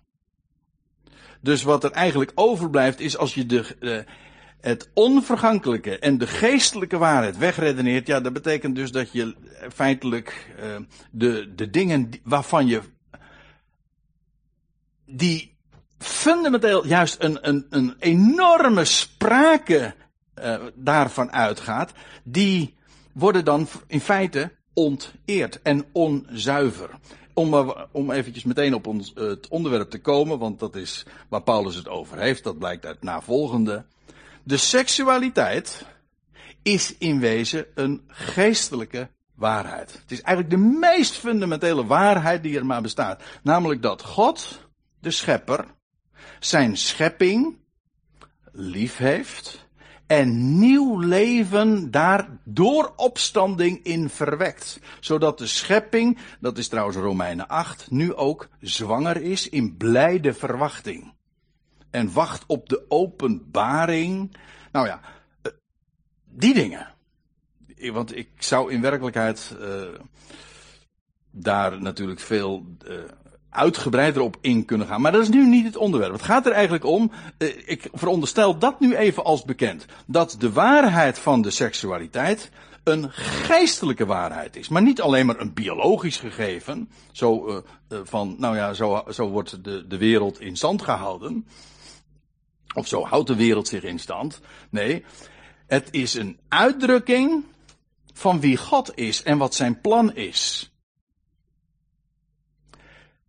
[1.42, 3.98] Dus wat er eigenlijk overblijft is als je de, uh,
[4.62, 9.36] het onvergankelijke en de geestelijke waarheid wegredeneert, ja, dat betekent dus dat je
[9.74, 10.76] feitelijk uh,
[11.12, 12.82] de, de dingen waarvan je
[15.06, 15.58] die
[15.97, 19.95] fundamenteel juist een, een, een enorme sprake
[20.39, 21.91] uh, daarvan uitgaat,
[22.24, 22.76] die
[23.13, 26.89] worden dan in feite onteerd en onzuiver.
[27.34, 31.76] Om, om eventjes meteen op ons, het onderwerp te komen, want dat is waar Paulus
[31.76, 33.86] het over heeft, dat blijkt uit navolgende.
[34.44, 35.86] De seksualiteit
[36.62, 39.94] is in wezen een geestelijke waarheid.
[40.02, 43.24] Het is eigenlijk de meest fundamentele waarheid die er maar bestaat.
[43.44, 44.68] Namelijk dat God,
[45.00, 45.66] de schepper,
[46.40, 47.58] zijn schepping
[48.52, 49.70] lief heeft
[50.08, 54.80] en nieuw leven daar door opstanding in verwekt.
[55.00, 61.14] Zodat de schepping, dat is trouwens Romeinen 8, nu ook zwanger is in blijde verwachting
[61.92, 64.38] en wacht op de openbaring.
[64.72, 65.00] Nou ja,
[65.42, 65.52] eh,
[66.26, 66.88] die dingen.
[67.92, 69.82] Want ik zou in werkelijkheid uh,
[71.32, 72.98] daar natuurlijk veel uh,
[73.50, 75.02] uitgebreider op in kunnen gaan.
[75.02, 76.14] Maar dat is nu niet het onderwerp.
[76.14, 77.12] Het gaat er eigenlijk om,
[77.66, 79.86] ik veronderstel dat nu even als bekend.
[80.06, 82.52] Dat de waarheid van de seksualiteit
[82.84, 84.70] een geestelijke waarheid is.
[84.70, 86.90] Maar niet alleen maar een biologisch gegeven.
[87.12, 87.64] Zo
[88.04, 91.46] van, nou ja, zo, zo wordt de, de wereld in stand gehouden.
[92.74, 94.40] Of zo houdt de wereld zich in stand.
[94.70, 95.06] Nee,
[95.68, 97.46] het is een uitdrukking
[98.14, 100.72] van wie God is en wat zijn plan is.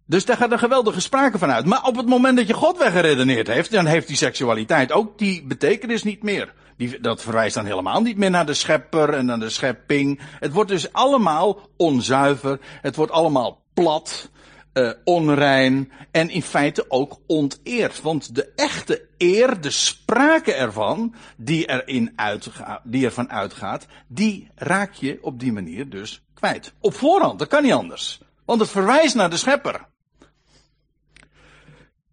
[0.06, 1.66] Dus daar gaat een geweldige sprake van uit.
[1.66, 5.44] Maar op het moment dat je God weggeredeneerd heeft, dan heeft die seksualiteit ook die
[5.44, 6.52] betekenis niet meer.
[6.76, 10.20] Die, dat verwijst dan helemaal niet meer naar de schepper en naar de schepping.
[10.40, 12.58] Het wordt dus allemaal onzuiver.
[12.62, 14.30] Het wordt allemaal plat
[14.74, 18.00] uh, onrein en in feite ook onteerd.
[18.00, 24.92] Want de echte eer, de sprake ervan, die, erin uitga, die ervan uitgaat, die raak
[24.92, 26.72] je op die manier dus kwijt.
[26.80, 28.20] Op voorhand, dat kan niet anders.
[28.44, 29.90] Want het verwijst naar de schepper.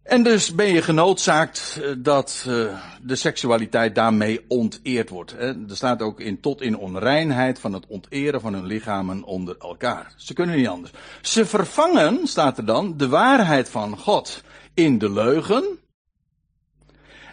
[0.10, 5.32] En dus ben je genoodzaakt eh, dat uh, de seksualiteit daarmee onteerd wordt.
[5.32, 10.14] Er staat ook in tot in onreinheid van het onteren van hun lichamen onder elkaar.
[10.18, 10.92] Ze kunnen niet anders.
[11.22, 14.44] Ze vervangen, staat er dan, de waarheid van God
[14.74, 15.80] in de leugen.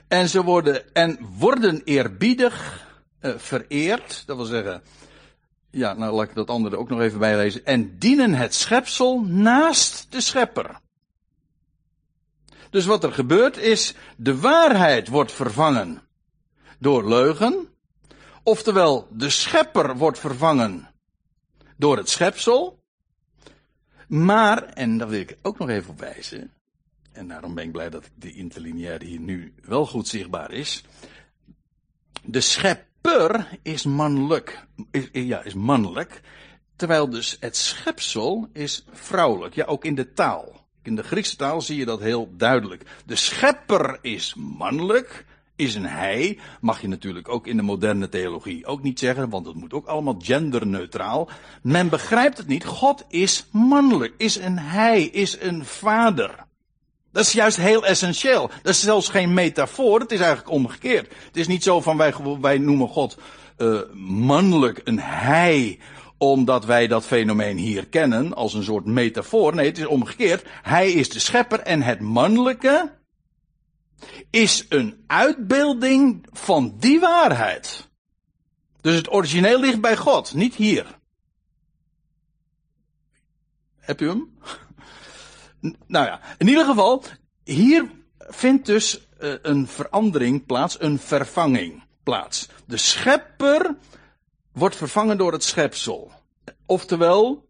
[0.09, 2.87] En ze worden, en worden eerbiedig
[3.21, 4.23] uh, vereerd.
[4.27, 4.83] Dat wil zeggen,
[5.71, 7.65] ja, nou laat ik dat andere ook nog even bijlezen.
[7.65, 10.85] En dienen het schepsel naast de schepper.
[12.77, 16.03] Dus wat er gebeurt is, de waarheid wordt vervangen
[16.79, 17.69] door leugen.
[18.43, 20.89] Oftewel, de schepper wordt vervangen
[21.77, 22.83] door het schepsel.
[24.09, 26.53] Maar, en daar wil ik ook nog even op wijzen.
[27.12, 30.85] En daarom ben ik blij dat de interlineaire hier nu wel goed zichtbaar is.
[32.23, 34.67] De schepper is mannelijk.
[34.91, 36.21] Is, ja, is mannelijk.
[36.77, 39.55] Terwijl dus het schepsel is vrouwelijk.
[39.55, 40.66] Ja, ook in de taal.
[40.87, 42.83] In de Griekse taal zie je dat heel duidelijk.
[43.07, 45.25] De schepper is mannelijk,
[45.57, 46.38] is een hij.
[46.61, 49.87] Mag je natuurlijk ook in de moderne theologie ook niet zeggen, want het moet ook
[49.87, 51.29] allemaal genderneutraal.
[51.62, 52.64] Men begrijpt het niet.
[52.64, 56.44] God is mannelijk, is een hij, is een vader.
[57.12, 58.51] Dat is juist heel essentieel.
[58.62, 61.12] Dat is zelfs geen metafoor, het is eigenlijk omgekeerd.
[61.27, 63.18] Het is niet zo van wij, wij noemen God
[63.59, 65.79] uh, mannelijk, een hij,
[66.19, 69.55] omdat wij dat fenomeen hier kennen als een soort metafoor.
[69.55, 70.45] Nee, het is omgekeerd.
[70.63, 72.95] Hij is de schepper en het mannelijke
[74.31, 77.89] is een uitbeelding van die waarheid.
[78.81, 80.99] Dus het origineel ligt bij God, niet hier.
[83.79, 84.39] Heb u hem?
[85.87, 87.03] nou ja, in ieder geval,
[87.45, 92.49] hier vindt dus uh, een verandering plaats, een vervanging plaats.
[92.67, 93.77] De schepper
[94.57, 96.13] wordt vervangen door het schepsel.
[96.67, 97.49] Oftewel,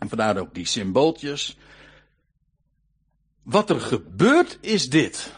[0.00, 1.56] en vandaar ook die symbooltjes.
[3.42, 5.32] Wat er gebeurt is dit.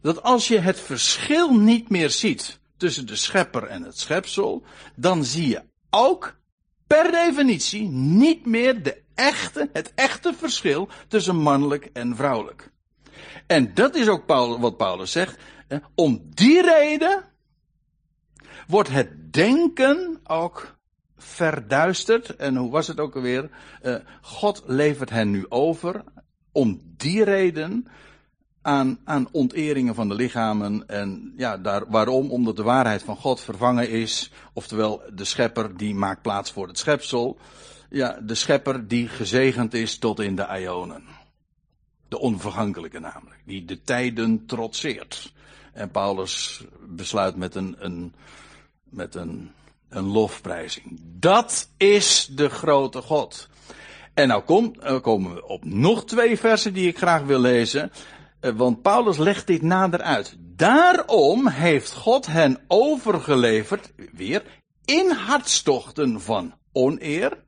[0.00, 4.62] Dat als je het verschil niet meer ziet tussen de schepper en het schepsel,
[4.96, 6.36] dan zie je ook
[6.86, 12.70] per definitie niet meer de echte, het echte verschil tussen mannelijk en vrouwelijk.
[13.46, 14.26] En dat is ook
[14.58, 15.38] wat Paulus zegt.
[15.94, 17.24] Om die reden
[18.66, 20.76] wordt het denken ook
[21.16, 22.36] verduisterd.
[22.36, 23.50] En hoe was het ook alweer?
[23.82, 26.04] Uh, God levert hen nu over.
[26.52, 27.86] Om die reden
[28.62, 30.88] aan, aan onteringen van de lichamen.
[30.88, 32.30] En ja, daar, waarom?
[32.30, 34.30] Omdat de waarheid van God vervangen is.
[34.52, 37.38] Oftewel, de schepper die maakt plaats voor het schepsel.
[37.90, 41.04] Ja, de schepper die gezegend is tot in de Ionen.
[42.08, 43.40] De onvergankelijke namelijk.
[43.44, 45.32] Die de tijden trotseert.
[45.72, 48.14] En Paulus besluit met een, een,
[48.90, 49.50] met een,
[49.88, 51.00] een lofprijzing.
[51.02, 53.48] Dat is de grote God.
[54.14, 57.92] En nou kom, komen we op nog twee versen die ik graag wil lezen.
[58.40, 60.36] Eh, want Paulus legt dit nader uit.
[60.38, 64.42] Daarom heeft God hen overgeleverd, weer,
[64.84, 67.44] in hartstochten van oneer.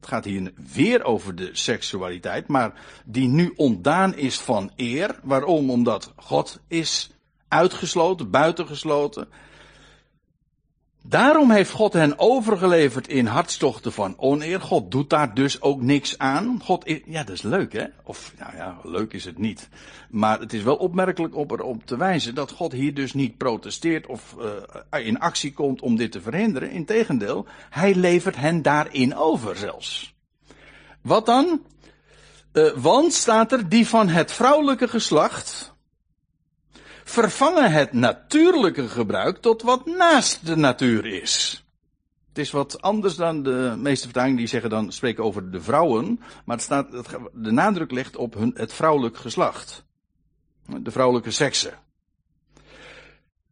[0.00, 2.72] Het gaat hier weer over de seksualiteit, maar
[3.04, 5.18] die nu ontdaan is van eer.
[5.22, 5.70] Waarom?
[5.70, 7.10] Omdat God is
[7.48, 9.28] uitgesloten, buitengesloten.
[11.02, 14.60] Daarom heeft God hen overgeleverd in hartstochten van oneer.
[14.60, 16.60] God doet daar dus ook niks aan.
[16.64, 17.84] God is, ja, dat is leuk, hè?
[18.04, 19.68] Of, nou ja, leuk is het niet.
[20.10, 24.06] Maar het is wel opmerkelijk om erop te wijzen dat God hier dus niet protesteert
[24.06, 24.36] of
[24.92, 26.70] uh, in actie komt om dit te verhinderen.
[26.70, 30.14] Integendeel, hij levert hen daarin over zelfs.
[31.00, 31.62] Wat dan?
[32.52, 35.74] Uh, want staat er die van het vrouwelijke geslacht
[37.04, 41.64] vervangen het natuurlijke gebruik tot wat naast de natuur is.
[42.28, 46.20] Het is wat anders dan de meeste vertalingen die zeggen dan spreken over de vrouwen,
[46.44, 46.90] maar het staat,
[47.32, 49.84] de nadruk ligt op hun, het vrouwelijk geslacht.
[50.80, 51.72] De vrouwelijke seksen.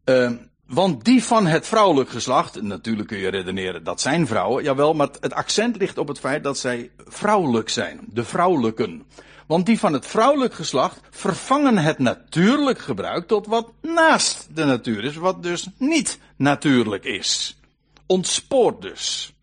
[0.05, 0.31] Uh,
[0.67, 5.09] want die van het vrouwelijk geslacht, natuurlijk kun je redeneren dat zijn vrouwen, jawel, maar
[5.21, 9.07] het accent ligt op het feit dat zij vrouwelijk zijn, de vrouwelijken.
[9.49, 15.05] Want die van het vrouwelijk geslacht vervangen het natuurlijk gebruik tot wat naast de natuur
[15.05, 17.61] is, wat dus niet natuurlijk is.
[18.07, 19.35] Ontspoort dus.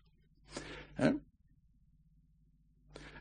[0.94, 1.10] He?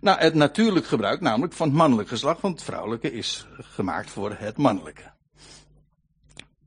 [0.02, 4.36] Nou, het natuurlijk gebruik, namelijk van het mannelijk geslacht, want het vrouwelijke is gemaakt voor
[4.38, 5.14] het mannelijke.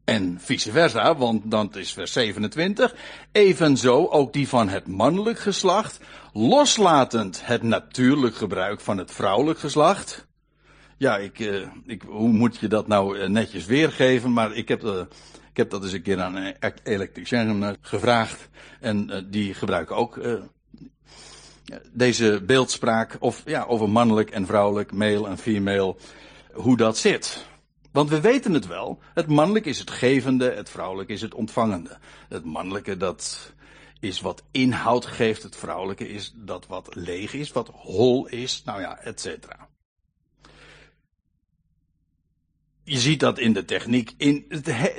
[0.09, 2.95] En vice versa, want dat is vers 27.
[3.33, 6.01] Evenzo ook die van het mannelijk geslacht,
[6.33, 10.27] loslatend het natuurlijk gebruik van het vrouwelijk geslacht.
[10.97, 14.33] Ja, ik, uh, ik, hoe moet je dat nou uh, netjes weergeven?
[14.33, 15.01] Maar ik heb, uh,
[15.51, 18.49] ik heb dat eens een keer aan een elektricien gevraagd.
[18.81, 20.21] En die gebruiken ook
[21.93, 25.97] deze beeldspraak of, ja, over mannelijk en vrouwelijk, male en female,
[26.53, 27.47] hoe dat zit.
[27.93, 28.99] Want we weten het wel.
[29.15, 31.99] Het mannelijk is het gevende, het vrouwelijk is het ontvangende.
[32.29, 33.53] Het mannelijke dat
[34.01, 38.81] is wat inhoud geeft, het vrouwelijke is dat wat leeg is, wat hol is, nou
[38.81, 39.69] ja, et cetera.
[42.83, 44.15] Je ziet dat in de techniek.
[44.17, 44.45] In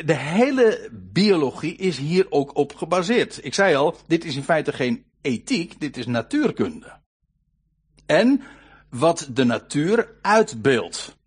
[0.05, 3.45] de hele biologie is hier ook op gebaseerd.
[3.45, 6.99] Ik zei al, dit is in feite geen ethiek, dit is natuurkunde.
[8.05, 8.41] En
[8.89, 11.17] wat de natuur uitbeeldt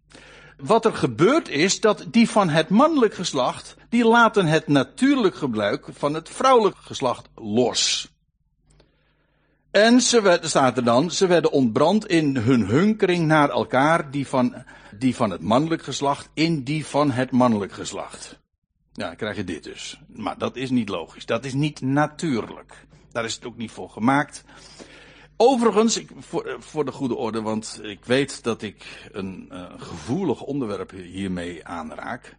[0.62, 5.88] wat er gebeurt is dat die van het mannelijk geslacht, die laten het natuurlijk gebruik
[5.92, 8.10] van het vrouwelijk geslacht los.
[9.70, 14.26] En ze werden, staat er dan, ze werden ontbrand in hun hunkering naar elkaar, die
[14.26, 14.64] van,
[14.98, 18.40] die van het mannelijk geslacht, in die van het mannelijk geslacht.
[18.92, 20.00] Ja, dan krijg je dit dus.
[20.06, 21.26] Maar dat is niet logisch.
[21.26, 22.86] Dat is niet natuurlijk.
[23.12, 24.44] Daar is het ook niet voor gemaakt.
[25.36, 29.72] Overigens, ik, voor, eh, voor, de goede orde, want ik weet dat ik een uh,
[29.76, 32.36] gevoelig onderwerp hiermee aanraak.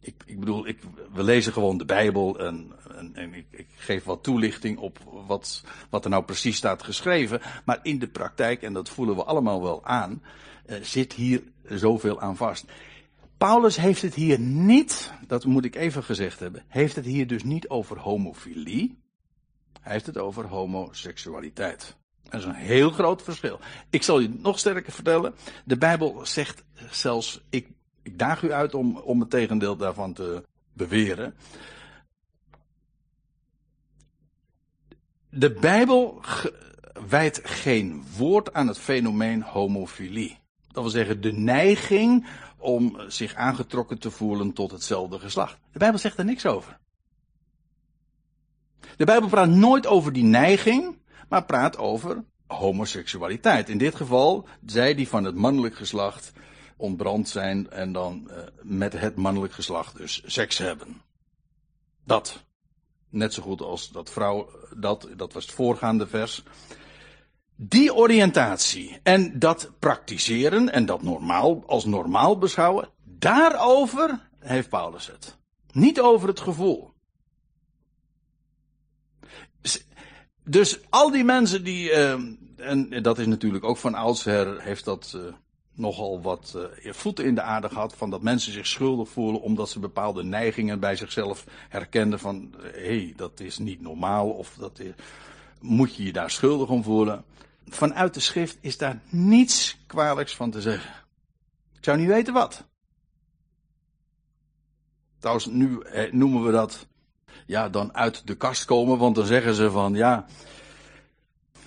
[0.00, 0.78] Ik, ik bedoel, ik,
[1.12, 5.64] we lezen gewoon de Bijbel en, en, en ik, ik, geef wat toelichting op wat,
[5.90, 7.40] wat er nou precies staat geschreven.
[7.64, 10.22] Maar in de praktijk, en dat voelen we allemaal wel aan,
[10.66, 12.64] uh, zit hier zoveel aan vast.
[13.36, 17.42] Paulus heeft het hier niet, dat moet ik even gezegd hebben, heeft het hier dus
[17.42, 18.98] niet over homofilie.
[19.80, 21.96] Hij heeft het over homoseksualiteit.
[22.32, 23.60] Dat is een heel groot verschil.
[23.90, 25.34] Ik zal je nog sterker vertellen.
[25.64, 27.68] De Bijbel zegt zelfs, ik,
[28.02, 31.34] ik daag u uit om, om het tegendeel daarvan te beweren.
[35.28, 36.20] De Bijbel
[37.08, 40.38] wijdt geen woord aan het fenomeen homofilie.
[40.66, 42.26] Dat wil zeggen de neiging
[42.58, 45.58] om zich aangetrokken te voelen tot hetzelfde geslacht.
[45.72, 46.78] De Bijbel zegt er niks over.
[48.96, 50.96] De Bijbel praat nooit over die neiging,
[51.32, 53.68] maar praat over homoseksualiteit.
[53.68, 56.32] In dit geval, zij die van het mannelijk geslacht
[56.76, 61.02] ontbrand zijn en dan uh, met het mannelijk geslacht dus seks hebben.
[62.04, 62.44] Dat.
[63.08, 66.42] Net zo goed als dat vrouw, dat, dat was het voorgaande vers.
[67.56, 75.38] Die oriëntatie en dat praktiseren en dat normaal, als normaal beschouwen, daarover heeft Paulus het.
[75.72, 76.91] Niet over het gevoel.
[80.44, 82.12] Dus al die mensen die, uh,
[82.56, 85.22] en dat is natuurlijk ook van oudsher, heeft dat uh,
[85.74, 87.94] nogal wat uh, voeten in de aarde gehad.
[87.96, 92.18] Van dat mensen zich schuldig voelen omdat ze bepaalde neigingen bij zichzelf herkenden.
[92.18, 94.80] Van hé, hey, dat is niet normaal of dat
[95.60, 97.24] moet je je daar schuldig om voelen.
[97.68, 100.90] Vanuit de schrift is daar niets kwalijks van te zeggen.
[101.78, 102.64] Ik zou niet weten wat.
[105.18, 106.86] Trouwens, nu eh, noemen we dat
[107.46, 110.26] ja, dan uit de kast komen, want dan zeggen ze van ja.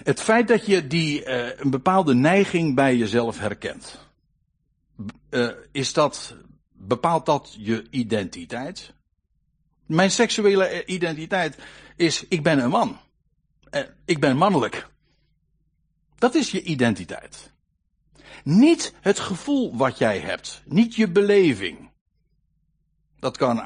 [0.04, 4.00] Het feit dat je die, uh, een bepaalde neiging bij jezelf herkent,
[5.30, 6.36] uh, is dat,
[6.72, 8.94] bepaalt dat je identiteit?
[9.86, 11.58] Mijn seksuele identiteit
[11.96, 13.00] is, ik ben een man.
[13.72, 14.88] Uh, ik ben mannelijk.
[16.18, 17.52] Dat is je identiteit.
[18.44, 20.62] Niet het gevoel wat jij hebt.
[20.66, 21.90] Niet je beleving.
[23.20, 23.62] Dat kan,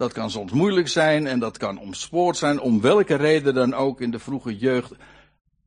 [0.00, 4.00] dat kan soms moeilijk zijn en dat kan omspoord zijn, om welke reden dan ook
[4.00, 4.92] in de vroege jeugd.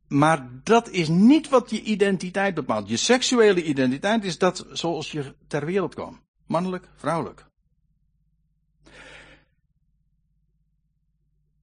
[0.07, 2.89] Maar dat is niet wat je identiteit bepaalt.
[2.89, 6.19] Je seksuele identiteit is dat zoals je ter wereld kwam.
[6.47, 7.45] Mannelijk, vrouwelijk.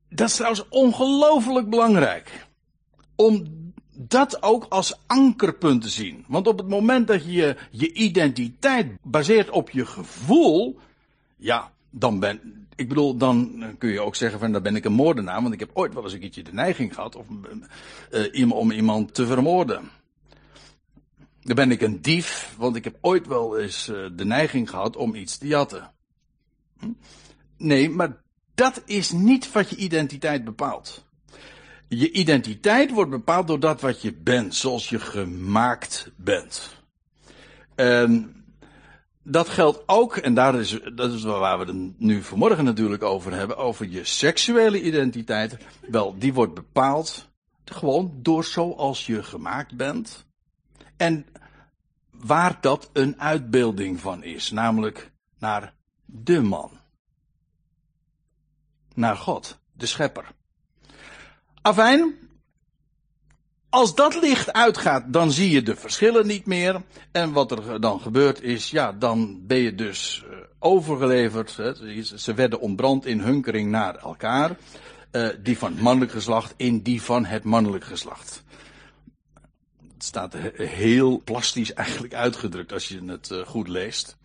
[0.08, 2.46] Dat is trouwens ongelooflijk belangrijk.
[3.16, 3.46] Om
[3.94, 6.24] dat ook als ankerpunt te zien.
[6.28, 10.78] Want op het moment dat je je identiteit baseert op je gevoel,
[11.36, 14.92] ja, dan ben, ik bedoel, dan kun je ook zeggen van, dan ben ik een
[14.92, 17.26] moordenaar, want ik heb ooit wel eens een keertje de neiging gehad of,
[18.10, 19.90] uh, om iemand te vermoorden.
[21.42, 25.14] Dan ben ik een dief, want ik heb ooit wel eens de neiging gehad om
[25.14, 25.90] iets te jatten.
[26.78, 26.92] Hm?
[27.56, 28.22] Nee, maar
[28.54, 31.04] dat is niet wat je identiteit bepaalt.
[31.88, 36.76] Je identiteit wordt bepaald door dat wat je bent, zoals je gemaakt bent.
[37.74, 38.39] En
[39.22, 43.32] dat geldt ook, en daar is, dat is waar we het nu vanmorgen natuurlijk over
[43.32, 45.56] hebben, over je seksuele identiteit.
[45.90, 47.28] Wel, die wordt bepaald
[47.64, 50.26] gewoon door zoals je gemaakt bent.
[50.96, 51.26] En
[52.10, 56.70] waar dat een uitbeelding van is, namelijk naar de man.
[58.94, 60.32] Naar God, de schepper.
[61.62, 62.14] Afijn,
[63.70, 66.82] als dat licht uitgaat, dan zie je de verschillen niet meer.
[67.12, 71.50] En wat er dan gebeurt is, ja, dan ben je dus uh, overgeleverd.
[72.16, 74.56] Ze werden ontbrand in hunkering naar elkaar.
[75.12, 78.42] Uh, die van het mannelijk geslacht in die van het mannelijk geslacht.
[79.92, 84.16] Het staat heel plastisch eigenlijk uitgedrukt als je het uh, goed leest.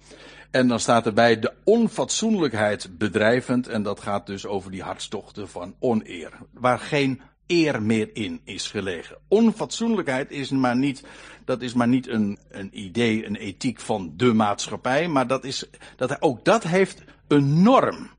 [0.52, 3.68] En dan staat erbij de onfatsoenlijkheid bedrijvend.
[3.68, 6.32] En dat gaat dus over die hartstochten van oneer.
[6.54, 9.18] Waar geen eer meer in is gelegen.
[9.28, 11.04] Onfatsoenlijkheid is maar niet,
[11.46, 15.70] dat is maar niet een, een idee, een ethiek van de maatschappij, maar dat is,
[15.96, 18.10] dat, ook dat heeft een norm.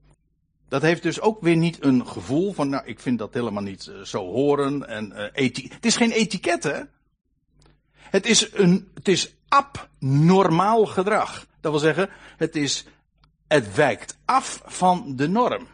[0.68, 3.86] Dat heeft dus ook weer niet een gevoel van, nou, ik vind dat helemaal niet
[3.86, 5.72] uh, zo horen en uh, ethiek.
[5.72, 6.80] Het is geen etiket, hè?
[7.94, 11.46] Het is een, het is abnormaal gedrag.
[11.60, 12.86] Dat wil zeggen, het is,
[13.48, 15.66] het wijkt af van de norm.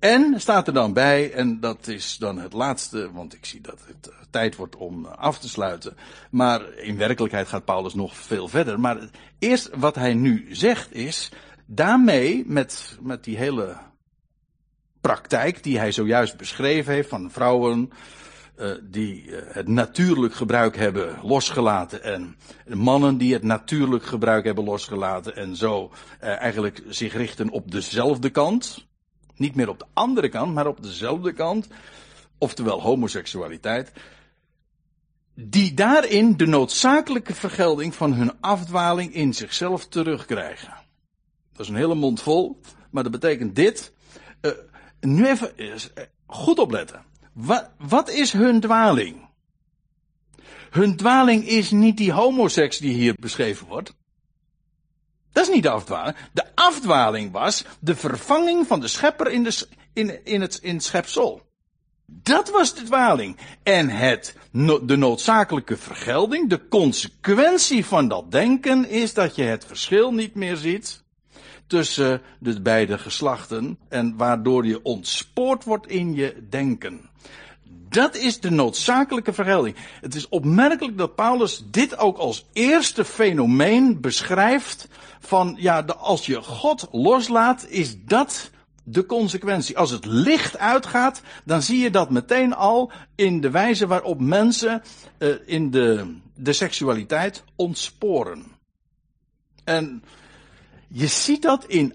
[0.00, 3.84] En staat er dan bij, en dat is dan het laatste, want ik zie dat
[3.86, 5.96] het eh, tijd wordt om eh, af te sluiten.
[6.30, 8.80] Maar in werkelijkheid gaat Paulus nog veel verder.
[8.80, 8.98] Maar
[9.38, 11.30] eerst wat hij nu zegt is,
[11.66, 13.76] daarmee met, met die hele
[15.00, 17.90] praktijk die hij zojuist beschreven heeft van vrouwen
[18.56, 22.36] uh, die het natuurlijk gebruik hebben losgelaten en
[22.66, 28.88] mannen die het natuurlijk gebruik hebben losgelaten en zo eigenlijk zich richten op dezelfde kant.
[29.40, 31.68] Niet meer op de andere kant, maar op dezelfde kant.
[32.38, 33.92] Oftewel homoseksualiteit.
[35.34, 40.74] Die daarin de noodzakelijke vergelding van hun afdwaling in zichzelf terugkrijgen.
[41.52, 42.60] Dat is een hele mond vol,
[42.90, 43.92] maar dat betekent dit.
[44.42, 44.52] Uh,
[45.00, 45.74] nu even uh,
[46.26, 47.04] goed opletten.
[47.32, 49.28] Wat, wat is hun dwaling?
[50.70, 53.94] Hun dwaling is niet die homoseks die hier beschreven wordt.
[55.32, 56.16] Dat is niet de afdwaling.
[56.32, 61.48] De afdwaling was de vervanging van de schepper in, de, in, in, het, in schepsel.
[62.06, 63.36] Dat was de dwaling.
[63.62, 64.36] En het,
[64.82, 70.56] de noodzakelijke vergelding, de consequentie van dat denken is dat je het verschil niet meer
[70.56, 71.02] ziet
[71.66, 77.10] tussen de beide geslachten en waardoor je ontspoord wordt in je denken.
[77.90, 79.76] Dat is de noodzakelijke vergelding.
[80.00, 84.88] Het is opmerkelijk dat Paulus dit ook als eerste fenomeen beschrijft
[85.20, 88.50] van, ja, als je God loslaat, is dat
[88.84, 89.78] de consequentie.
[89.78, 94.82] Als het licht uitgaat, dan zie je dat meteen al in de wijze waarop mensen
[95.18, 98.44] uh, in de, de seksualiteit ontsporen.
[99.64, 100.02] En
[100.88, 101.94] je ziet dat in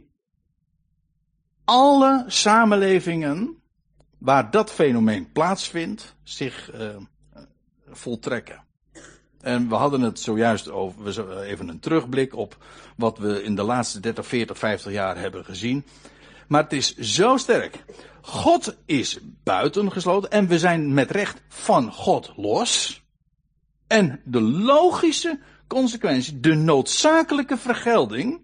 [1.64, 3.64] alle samenlevingen
[4.26, 6.90] waar dat fenomeen plaatsvindt, zich uh,
[7.88, 8.64] voltrekken.
[9.42, 12.58] En we hadden het zojuist over, even een terugblik op
[12.98, 15.86] wat we in de laatste 30, 40, 50 jaar hebben gezien.
[16.48, 17.84] Maar het is zo sterk.
[18.22, 23.04] God is buitengesloten en we zijn met recht van God los.
[23.88, 28.40] En de logische consequentie, de noodzakelijke vergelding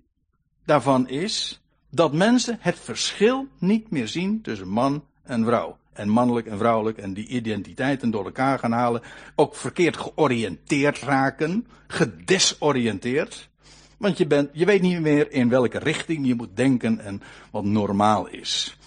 [0.65, 5.77] daarvan is dat mensen het verschil niet meer zien tussen man en vrouw.
[5.93, 9.01] En mannelijk en vrouwelijk en die identiteiten door elkaar gaan halen.
[9.36, 11.67] Ook verkeerd georiënteerd raken.
[11.88, 13.49] Gedesoriënteerd.
[13.97, 17.21] Want je, bent, je weet niet meer in welke richting je moet denken en
[17.51, 18.77] wat normaal is.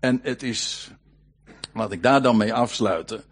[0.00, 0.90] En het is,
[1.74, 3.22] laat ik daar dan mee afsluiten.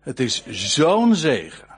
[0.00, 1.68] Het is zo'n zegen.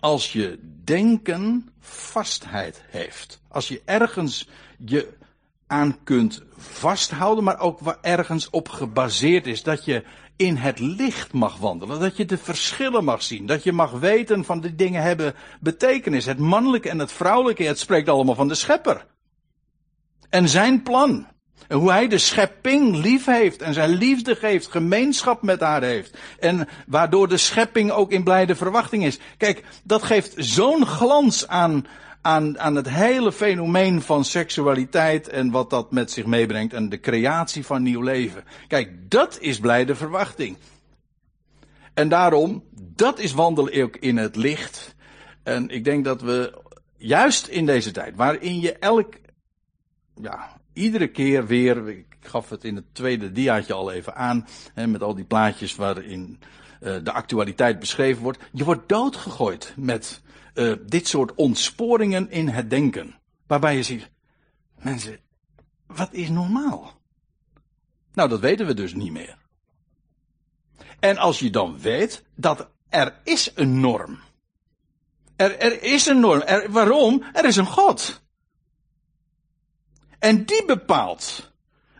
[0.00, 3.40] Als je denken vastheid heeft.
[3.48, 4.48] Als je ergens
[4.78, 5.15] je
[5.66, 9.62] aan kunt vasthouden, maar ook waar ergens op gebaseerd is.
[9.62, 10.04] Dat je
[10.36, 12.00] in het licht mag wandelen.
[12.00, 13.46] Dat je de verschillen mag zien.
[13.46, 16.26] Dat je mag weten van de dingen hebben betekenis.
[16.26, 19.06] Het mannelijke en het vrouwelijke, het spreekt allemaal van de schepper.
[20.30, 21.26] En zijn plan.
[21.68, 26.18] En hoe hij de schepping lief heeft en zijn liefde geeft, gemeenschap met haar heeft.
[26.38, 29.18] En waardoor de schepping ook in blijde verwachting is.
[29.36, 31.86] Kijk, dat geeft zo'n glans aan,
[32.26, 37.66] aan, het hele fenomeen van seksualiteit en wat dat met zich meebrengt en de creatie
[37.66, 38.44] van nieuw leven.
[38.68, 40.56] Kijk, dat is blijde verwachting.
[41.94, 44.94] En daarom, dat is wandelen ook in het licht.
[45.42, 46.62] En ik denk dat we
[46.96, 49.14] juist in deze tijd, waarin je elk,
[50.14, 54.86] ja, iedere keer weer, ik gaf het in het tweede diaatje al even aan, hè,
[54.86, 56.40] met al die plaatjes waarin
[56.80, 58.38] uh, de actualiteit beschreven wordt.
[58.52, 60.22] Je wordt doodgegooid met
[60.56, 63.14] uh, dit soort ontsporingen in het denken.
[63.46, 64.10] Waarbij je ziet,
[64.82, 65.18] mensen,
[65.86, 67.00] wat is normaal?
[68.12, 69.38] Nou, dat weten we dus niet meer.
[71.00, 74.18] En als je dan weet dat er is een norm.
[75.36, 76.40] Er, er is een norm.
[76.40, 77.24] Er, waarom?
[77.32, 78.22] Er is een God.
[80.18, 81.52] En die bepaalt.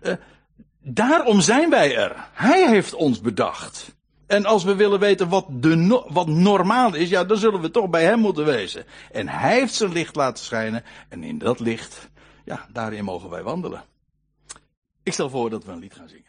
[0.03, 0.15] Uh,
[0.81, 2.29] daarom zijn wij er.
[2.33, 3.96] Hij heeft ons bedacht.
[4.27, 7.91] En als we willen weten wat, de, wat normaal is, ja, dan zullen we toch
[7.91, 8.85] bij hem moeten wezen.
[9.13, 10.85] En hij heeft zijn licht laten schijnen.
[11.09, 12.09] En in dat licht,
[12.45, 13.85] ja, daarin mogen wij wandelen.
[15.03, 16.26] Ik stel voor dat we een lied gaan zingen.